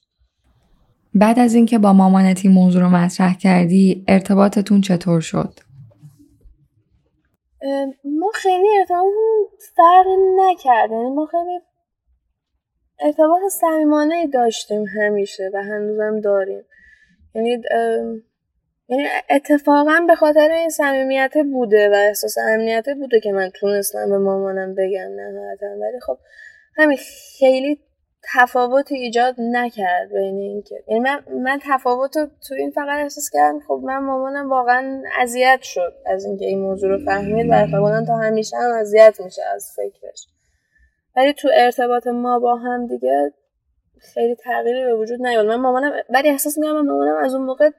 [1.13, 5.53] بعد از اینکه با مامانتی موضوع رو مطرح کردی ارتباطتون چطور شد؟
[8.03, 10.05] ما خیلی ارتباطمون فرق
[10.35, 10.95] نکرده.
[10.95, 11.59] یعنی ما خیلی
[12.99, 16.65] ارتباط صمیمانه داشتیم همیشه و هنوزم داریم.
[17.35, 17.61] یعنی
[18.87, 24.17] یعنی اتفاقا به خاطر این صمیمیت بوده و احساس امنیت بوده که من تونستم به
[24.17, 25.65] مامانم بگم نهایتا.
[25.65, 26.17] ولی خب
[26.77, 26.97] همین
[27.39, 27.79] خیلی
[28.35, 30.83] تفاوت ایجاد نکرد بین اینکه.
[30.87, 35.59] یعنی من من تفاوت رو تو این فقط احساس کردم خب من مامانم واقعا اذیت
[35.61, 39.71] شد از اینکه این موضوع رو فهمید و احتمالا تا همیشه هم اذیت میشه از
[39.75, 40.27] فکرش.
[41.15, 43.33] ولی تو ارتباط ما با هم دیگه
[44.13, 47.69] خیلی تغییری به وجود نیاد من مامانم ولی احساس می‌کنم مامانم از اون موقع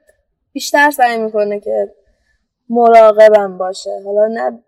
[0.53, 1.91] بیشتر سعی می‌کنه که
[2.69, 3.89] مراقبم باشه.
[4.05, 4.63] حالا نه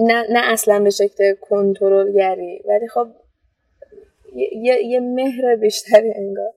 [0.00, 3.08] نه, نه اصلا به شکل کنترلگری ولی خب
[4.34, 6.52] یه, یه مهر بیشتری انگار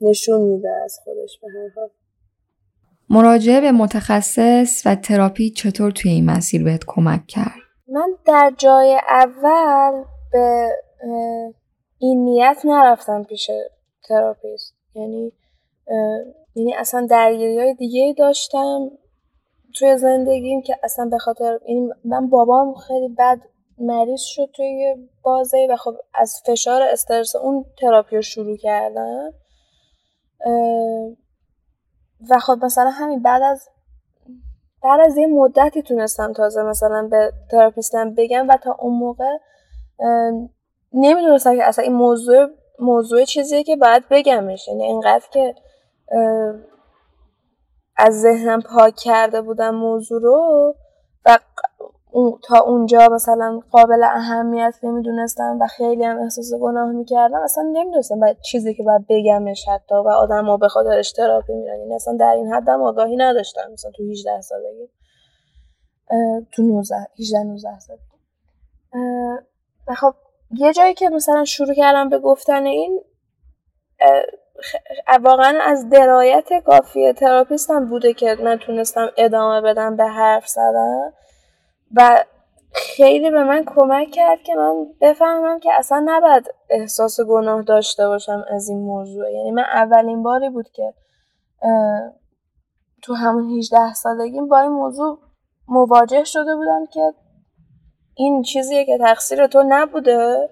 [0.00, 1.90] نشون میده از خودش به هر حال
[3.10, 8.98] مراجعه به متخصص و تراپی چطور توی این مسیر بهت کمک کرد؟ من در جای
[9.08, 10.68] اول به
[11.98, 13.50] این نیت نرفتم پیش
[14.08, 15.32] تراپیست یعنی
[16.54, 18.90] یعنی اصلا درگیری های دیگه داشتم
[19.78, 23.38] توی زندگیم که اصلا به خاطر یعنی من بابام خیلی بد
[23.80, 29.32] مریض شد توی بازه و خب از فشار استرس اون تراپی رو شروع کردم
[32.30, 33.68] و خب مثلا همین بعد از
[34.82, 39.38] بعد از یه مدتی تونستم تازه مثلا به تراپیستم بگم و تا اون موقع
[40.92, 42.46] نمی‌دونستم که اصلا این موضوع
[42.78, 44.68] موضوع چیزیه که باید بگمش.
[44.68, 45.54] یعنی اینقدر که
[47.96, 50.74] از ذهنم پاک کرده بودم موضوع رو
[51.26, 51.38] و
[52.48, 58.40] تا اونجا مثلا قابل اهمیت نمی‌دونستم و خیلی هم احساس گناه می‌کردم اصلا نمی‌دونستم باید
[58.40, 61.80] چیزی که باید بگمش حتی و آدم ها به خاطر تراپی میرن.
[61.80, 64.88] این اصلا در این حدم آگاهی نداشتم مثلا تو 18 سالگی.
[66.52, 68.02] تو 19 18 19 سالگی.
[69.88, 70.14] و خب
[70.50, 73.04] یه جایی که مثلا شروع کردم به گفتن این
[75.22, 81.12] واقعا از درایت کافی تراپیستم بوده که من تونستم ادامه بدم به حرف زدن.
[81.96, 82.24] و
[82.72, 88.44] خیلی به من کمک کرد که من بفهمم که اصلا نباید احساس گناه داشته باشم
[88.48, 89.30] از این موضوع.
[89.30, 90.94] یعنی من اولین باری بود که
[93.02, 95.18] تو همون 18 سالگیم با این موضوع
[95.68, 97.14] مواجه شده بودم که
[98.14, 100.48] این چیزیه که تقصیر تو نبوده.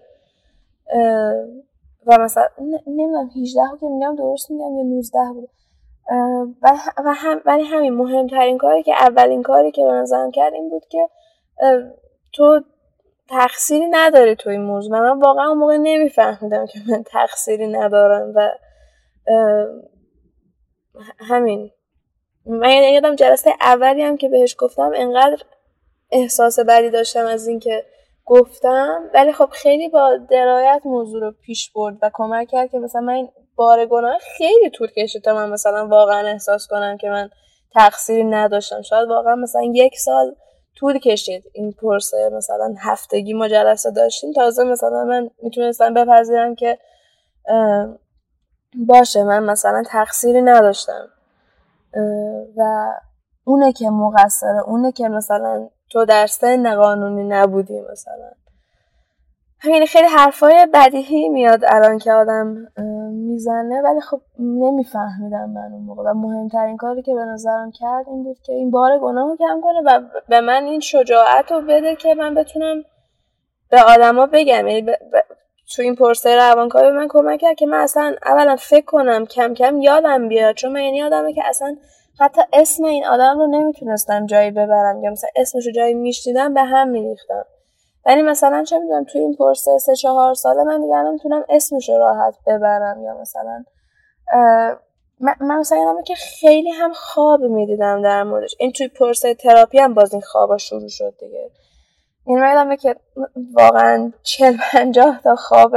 [2.07, 2.49] و مثلا
[2.87, 5.51] نمی‌دونم 18 که میگم درست میگم یا 19 بود.
[6.63, 6.73] و,
[7.15, 11.09] هم ولی همین مهمترین کاری که اولین کاری که به نظرم کرد این بود که
[12.33, 12.61] تو
[13.29, 14.99] تقصیری نداری تو این موضوع.
[14.99, 18.51] من واقعا اون موقع نمیفهمیدم که من تقصیری ندارم و
[21.19, 21.71] همین.
[22.47, 25.43] من یادم جلسه اولی هم که بهش گفتم انقدر
[26.11, 27.85] احساس بدی داشتم از اینکه
[28.25, 33.01] گفتم ولی خب خیلی با درایت موضوع رو پیش برد و کمک کرد که مثلا
[33.01, 37.31] من بار گناه خیلی طول کشید تا من مثلا واقعا احساس کنم که من
[37.75, 38.83] تقصیری نداشتم.
[38.83, 40.35] شاید واقعا مثلا یک سال
[40.79, 41.45] طول کشید.
[41.53, 44.33] این پرسه مثلا هفتگی ما جلسه داشتیم.
[44.33, 46.79] تازه مثلا من می‌تونستم بپذیرم که
[48.75, 51.09] باشه من مثلا تقصیری نداشتم.
[52.57, 52.93] و
[53.45, 58.31] اونه که مقصره اونه که مثلا تو در سن قانونی نبودی مثلا.
[59.61, 62.67] همین خیلی حرفای بدیهی میاد الان که آدم
[63.13, 66.03] می‌زنه ولی خب نمیفهمیدم من اون موقع.
[66.03, 69.81] و مهمترین کاری که به نظرم کرد این بود که این بار گناه کم کنه
[69.87, 72.83] و به من این شجاعت رو بده که من بتونم
[73.71, 74.69] به آدما بگم.
[74.69, 74.87] یعنی
[75.77, 79.55] تو این پرسه روانکاوی به من کمک کرد که من اصلا اولا فکر کنم کم
[79.55, 80.55] کم یادم بیاد.
[80.55, 81.77] چون من یعنی آدمه که اصلا
[82.21, 85.05] حتی اسم این آدم رو نمی‌تونستم جایی ببرم.
[85.05, 87.45] یا مثلا اسمش رو جایی میشنیدم به هم میریختم.
[88.09, 91.99] ولی مثلا چه می‌دونم توی این پرسه سه چهار ساله من دیگه نمی‌تونم اسمش رو
[91.99, 93.65] راحت ببرم یا مثلا
[95.21, 98.55] من مثلا که خیلی هم خواب می‌دیدم در موردش.
[98.59, 101.51] این توی پرسه تراپی هم باز این خوابا شروع شد دیگه.
[102.27, 102.97] این یعنی که
[103.53, 105.77] واقعا چل پنجاه تا خواب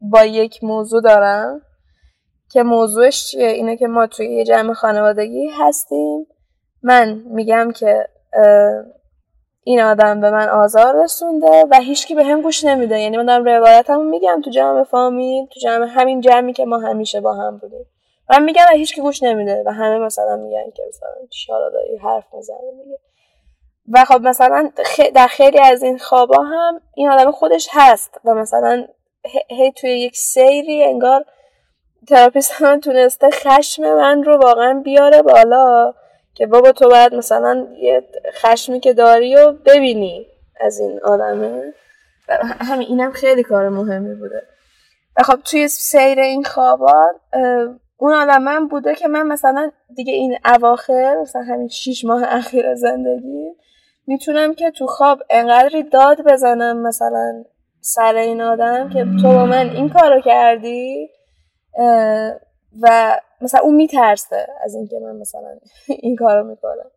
[0.00, 1.62] با یک موضوع دارم
[2.50, 6.26] که موضوعش چیه؟ اینه که ما توی یه جمع خانوادگی هستیم.
[6.82, 8.08] من میگم که
[9.68, 13.00] این آدم به من آزار رسونده و هیچکی به هم گوش نمیده.
[13.00, 17.20] یعنی من دارم روایتمو میگم تو جمع فامیل تو جمع همین جمعی که ما همیشه
[17.20, 17.86] با هم بودیم.
[18.30, 22.24] من میگم و هیچکی گوش نمیده و همه مثلا میگن که مثلا چیالا داری حرف
[22.34, 22.98] می‌زنی میگه.
[23.92, 24.70] و خب مثلا
[25.14, 28.86] در خیلی از این خوابا هم این آدم خودش هست و مثلا
[29.48, 31.24] هی توی یک سیری انگار
[32.08, 35.94] تراپیست من تونسته خشم من رو واقعا بیاره بالا.
[36.38, 40.26] که بابا تو باید مثلا یه خشمی که داری و ببینی
[40.60, 41.74] از این آدمه.
[42.60, 44.42] همین اینم خیلی کار مهمی بوده.
[45.16, 47.16] و خب توی سیر این خوابات
[47.96, 52.74] اون آدم من بوده که من مثلا دیگه این اواخر مثلا همین شیش ماه اخیر
[52.74, 53.54] زندگی
[54.06, 57.44] می‌تونم که تو خواب انقدری داد بزنم مثلا
[57.80, 61.08] سر این آدم که تو با من این کارو کردی
[62.82, 65.58] و مثلا اون میترسه از اینکه من مثلا
[66.02, 66.90] این کارو می‌کنم.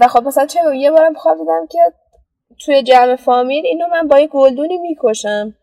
[0.00, 1.78] و خب مثلا چه یه بارم خواب دیدم که
[2.64, 5.54] توی جمع فامیل اینو من با یه گلدونی می‌کشم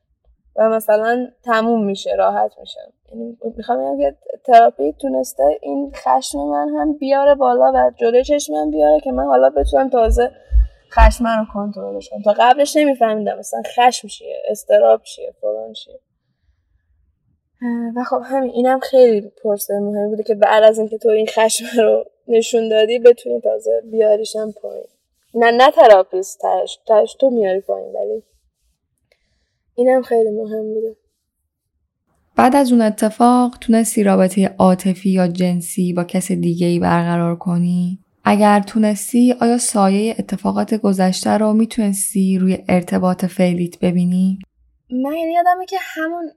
[0.55, 6.69] و مثلا تموم میشه راحت میشم یعنی می‌خوام بگم که تراپی تونسته این خشم من
[6.69, 10.32] هم بیاره بالا و جلوی چشمم بیاره که من حالا بتونم تازه
[10.91, 12.21] خشم رو کنترلش کنم.
[12.21, 15.99] تا قبلش نمیفهمیدم مثلا خشم چیه اضطراب چیه فلان چیه.
[17.95, 21.65] و خب همین اینم خیلی پروسه مهمی بوده که بعد از اینکه تو این خشم
[21.77, 24.87] رو نشون دادی بتونی تازه بیاریشم پایین
[25.33, 28.23] نه نه تراپیست تش, تش تو میاری پایین ولی
[29.75, 30.95] اینم خیلی مهم بوده
[32.35, 37.99] بعد از اون اتفاق تونستی رابطه عاطفی یا جنسی با کس دیگه ای برقرار کنی؟
[38.23, 44.39] اگر تونستی آیا سایه اتفاقات گذشته رو می‌تونستی روی ارتباط فعلیت ببینی؟
[44.89, 46.31] من یعنی یادمه که همون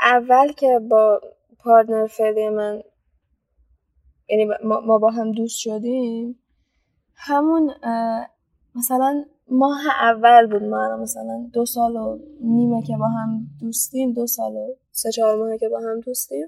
[0.00, 1.20] اول که با
[1.58, 2.82] پارتنر فعلی من
[4.28, 6.38] یعنی ما با هم دوست شدیم
[7.14, 7.74] همون
[8.74, 14.26] مثلا ماه اول بود ما مثلا دو سال و نیمه که با هم دوستیم دو
[14.26, 16.46] سال و سه چهار ماه که با هم دوستیم.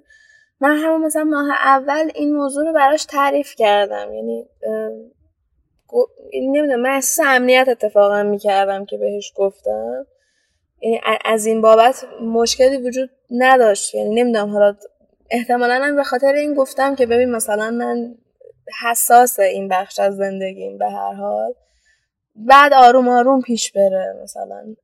[0.61, 4.13] من همون مثلا ماه اول این موضوع رو براش تعریف کردم.
[4.13, 4.49] یعنی
[6.35, 10.07] نمی‌دونم من احساس امنیت اتفاقا می‌کردم که بهش گفتم.
[10.81, 13.95] یعنی از این بابت مشکلی وجود نداشت.
[13.95, 14.77] یعنی نمی‌دونم حالا
[15.31, 18.15] احتمالا هم به خاطر این گفتم که ببین مثلا من
[18.83, 21.55] حساس این بخش از زندگیم به هر حال.
[22.37, 24.75] بعد آروم آروم پیش بره مثلا.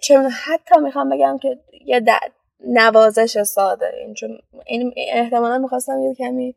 [0.00, 2.04] چه حتی می‌خوام بگم که یه
[2.60, 3.92] نوازش ساده.
[4.00, 6.56] این چون این احتمالا می‌خواستم یه کمی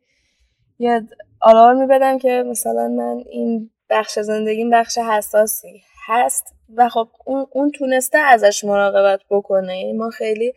[0.78, 1.02] یه
[1.40, 7.70] آلارمی بدم که مثلا من این بخش زندگیم بخش حساسی هست و خب اون, اون
[7.70, 9.80] تونسته ازش مراقبت بکنه.
[9.80, 10.52] یعنی ما خیلی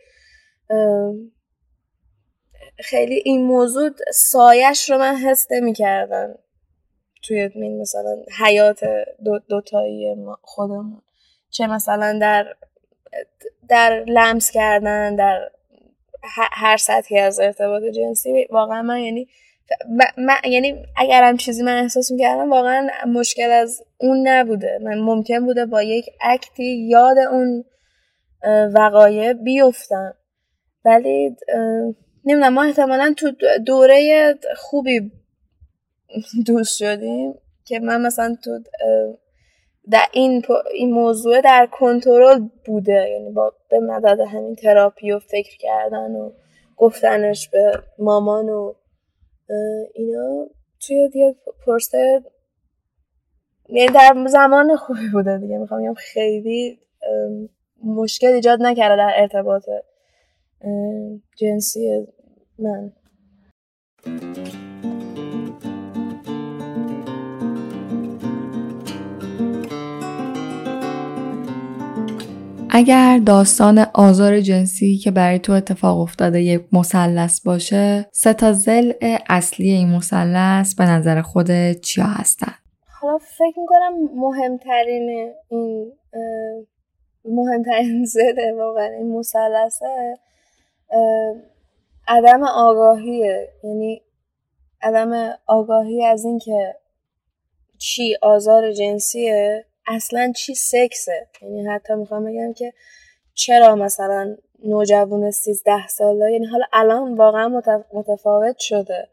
[2.78, 6.38] خیلی این موضوع سایش رو من حس کردم
[7.22, 8.84] توی این مثلا حیات
[9.24, 11.02] دو دوتایی خودمون.
[11.50, 12.56] چه مثلا در
[13.68, 15.50] در لمس کردن در
[16.52, 19.28] هر سطحی از ارتباط جنسی واقعا من یعنی
[20.16, 24.78] من یعنی اگر هم چیزی من احساس می‌کردم واقعا مشکل از اون نبوده.
[24.82, 27.64] من ممکن بوده با یک اکتی یاد اون
[28.74, 30.14] وقایع بیفتم.
[30.84, 31.36] ولی
[32.24, 33.30] نمی‌دونم ما احتمالا تو
[33.66, 35.12] دوره خوبی
[36.46, 37.34] دوست شدیم
[37.64, 38.60] که من مثلا تو
[39.90, 40.42] در این,
[40.74, 46.30] این موضوع در کنترل بوده یعنی با به مدد همین تراپی و فکر کردن و
[46.76, 48.74] گفتنش به مامان و
[49.94, 50.46] اینا
[50.80, 51.34] توی یه
[51.66, 52.22] پرسه
[53.68, 55.58] یعنی در زمان خوبی بوده دیگه.
[55.58, 56.78] می‌خوام خیلی
[57.84, 59.68] مشکل ایجاد نکرده در ارتباط
[61.36, 62.06] جنسی
[62.58, 62.92] من.
[72.76, 78.92] اگر داستان آزار جنسی که برای تو اتفاق افتاده یک مثلث باشه سه تا زل
[79.28, 82.52] اصلی این مثلث به نظر خود چیا هستن؟
[83.00, 85.92] حالا فکر می‌کنم مهمترین این
[87.24, 90.14] مهمترین زل واقعا این مثلثه
[92.08, 93.48] عدم آگاهیه.
[93.64, 94.02] یعنی
[94.82, 96.76] عدم آگاهی از اینکه
[97.78, 101.26] چی آزار جنسیه اصلا چی سکسه.
[101.42, 102.72] یعنی حتی می‌خوام بگم که
[103.34, 107.62] چرا مثلا نوجوان 13 ساله یعنی حالا الان واقعا
[107.92, 109.08] متفاوت شده.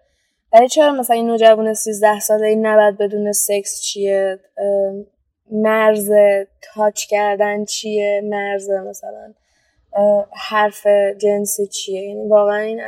[0.53, 4.39] ولی چرا مثلا این نوجوان 13 ساله این نباید بدون سکس چیه؟
[5.51, 6.11] مرز
[6.61, 9.33] تاچ کردن چیه؟ مرز مثلا
[10.49, 10.87] حرف
[11.21, 12.81] جنسی چیه؟ یعنی واقعا این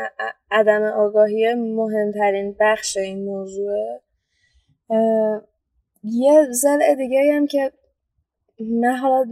[0.51, 4.01] عدم آگاهی مهمترین بخش این موضوعه.
[6.03, 7.71] یه زل دیگه هم که
[8.59, 9.25] من حالا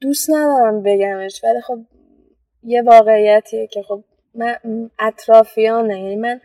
[0.00, 1.78] دوست ندارم بگمش ولی خب
[2.62, 4.56] یه واقعیتیه که خب من
[4.98, 6.00] اطرافیانه.
[6.00, 6.40] یعنی من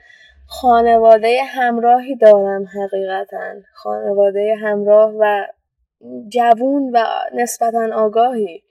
[0.47, 3.53] خانواده همراهی دارم حقیقتا.
[3.73, 5.45] خانواده همراه و
[6.27, 8.63] جوون و نسبتا آگاهی.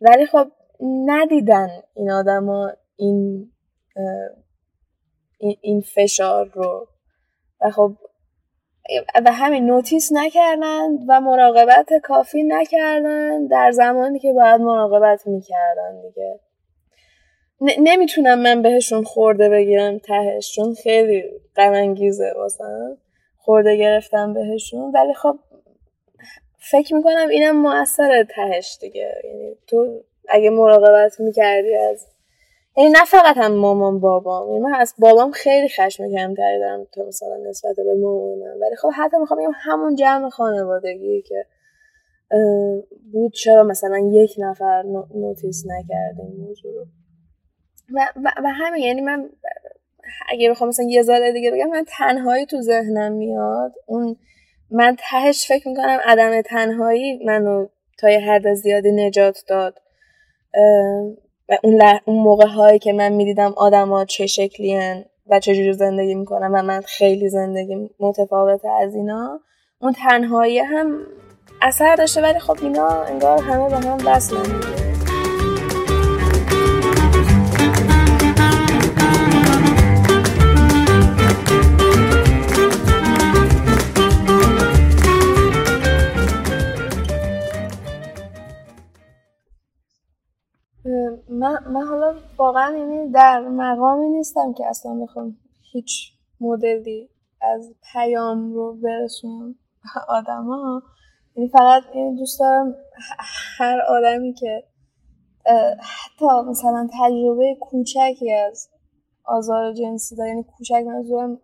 [0.00, 0.50] ولی خب
[0.80, 3.52] ندیدن این آدما این
[5.38, 6.88] این فشار رو.
[7.60, 7.96] و خب
[9.24, 16.40] و همین نوتیس نکردن و مراقبت کافی نکردن در زمانی که باید مراقبت می‌کردن دیگه.
[17.60, 21.24] نمی‌تونم من بهشون خورده بگیرم تهش چون خیلی
[21.56, 22.98] غمانگیزه واسم
[23.36, 25.38] خورده گرفتم بهشون ولی خب
[26.58, 29.14] فکر می‌کنم اینم موثر تهش دیگه.
[29.24, 32.06] یعنی تو اگه مراقبت می‌کردی از
[32.76, 34.48] یعنی نه فقط هم مامان بابام.
[34.48, 38.60] یعنی من از بابام خیلی خشم کمتری دارم تا مثلا نسبت به مامانم.
[38.60, 41.46] ولی خب حتی می‌خوام بگم همون جمع خانوادگی که
[43.12, 44.82] بود چرا مثلا یک نفر
[45.14, 46.86] نوتیس نکرده این موضوع رو.
[47.94, 48.08] و,
[48.44, 49.30] و, همین یعنی من
[50.28, 53.72] اگه بخوام مثلا یه ذره دیگه بگم من تنهایی تو ذهنم میاد.
[53.86, 54.16] اون
[54.70, 57.66] من تهش فکر می‌کنم عدم تنهایی منو
[57.98, 59.80] تا یه حد زیادی نجات داد.
[61.48, 64.78] و اون, اون موقع هایی که من می‌دیدم آدما چه شکلی
[65.26, 69.40] و چجوری زندگی می‌کنم و من خیلی زندگی متفاوته از اینا
[69.80, 71.06] اون تنهایی هم
[71.62, 74.36] اثر داشته ولی خب اینا انگار همه به هم وصل
[91.38, 95.36] من, من حالا واقعا یعنی در مقامی نیستم که اصلا بخوام
[95.72, 97.08] هیچ مدلی
[97.40, 99.54] از پیام رو برسونم
[100.08, 100.82] آدما.
[101.36, 102.74] یعنی فقط یعنی دوست دارم
[103.58, 104.64] هر آدمی که
[105.80, 108.68] حتی مثلا تجربه کوچکی از
[109.24, 110.28] آزار جنسی داره.
[110.28, 111.40] یعنی کوچک منظورم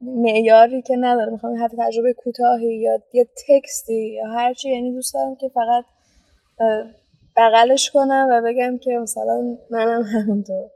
[0.00, 1.32] معیاری که نداره.
[1.32, 5.84] می‌خوام حتی تجربه کوتاهی یا یه تکستی یا هرچی یعنی دوست دارم که فقط
[7.36, 10.70] بغلش کنم و بگم که مثلا منم همینطور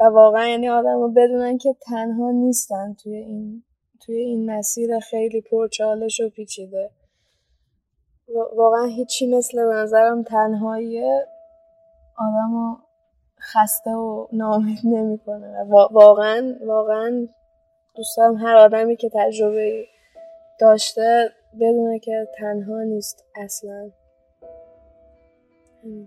[0.00, 3.64] و واقعا یعنی آدم رو بدونن که تنها نیستن توی این
[4.00, 6.90] توی این مسیر خیلی پرچالش و پیچیده.
[8.56, 11.02] واقعا هیچی مثل به نظرم تنهایی
[12.18, 12.76] آدم رو
[13.40, 15.64] خسته و نامید نمی‌کنه.
[15.90, 17.28] واقعا واقعا
[17.94, 19.84] دوست دارم هر آدمی که تجربه
[20.60, 21.30] داشته
[21.60, 23.90] بدونه که تنها نیست اصلا.
[25.82, 26.06] مرسی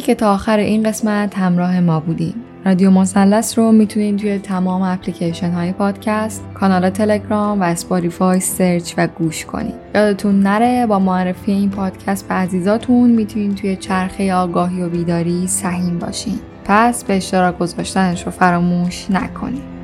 [0.00, 2.45] که تا آخر این قسمت همراه ما بودیم.
[2.66, 9.06] رادیو مثلث رو می‌تونید توی تمام اپلیکیشن های پادکست، کانال تلگرام و اسپاتیفای سرچ و
[9.06, 9.74] گوش کنید.
[9.94, 15.98] یادتون نره با معرفی این پادکست به عزیزاتون می‌تونید توی چرخه آگاهی و بیداری سهیم
[15.98, 16.38] باشین.
[16.64, 19.75] پس به اشتراک گذاشتنش رو فراموش نکنید.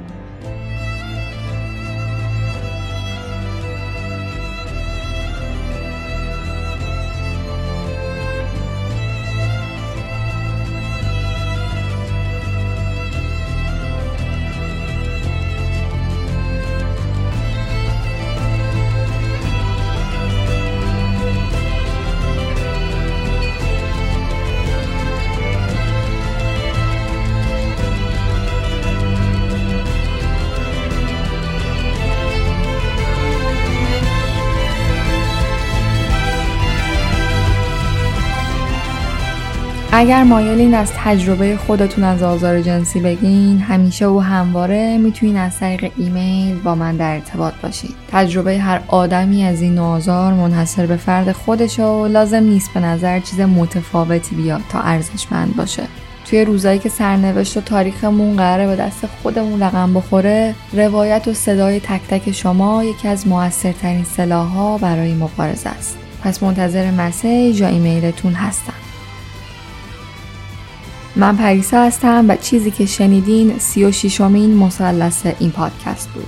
[40.03, 45.93] اگر مایلین از تجربه خودتون از آزار جنسی بگین همیشه و همواره می‌تونین از طریق
[45.97, 47.91] ایمیل با من در ارتباط باشین.
[48.13, 53.21] تجربه هر آدمی از این آزار منحصر به فرد خودشه و لازم نیست به نظر
[53.21, 55.83] چیز متفاوتی بیاد تا ارزشمند باشه.
[56.27, 61.81] توی روزایی که سرنوشت و تاریخمون قراره به دست خودمون رقم بخوره روایت و صدای
[61.81, 65.99] تک تک شما یکی از موثرترین سلاحها برای مبارزه است.
[66.23, 68.73] پس منتظر مسیج یا ایمیلتون هستم.
[71.17, 76.27] من پریسا هستم و چیزی که شنیدین سی و شیشمین مثلث این پادکست بود.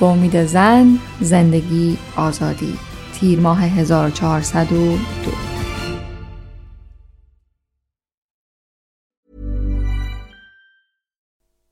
[0.00, 2.78] با امید زن زندگی آزادی.
[3.14, 4.98] تیر ماه 1402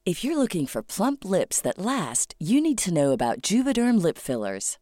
[0.04, 4.18] If you're looking for plump lips that last, you need to know about Juvederm lip
[4.18, 4.81] fillers.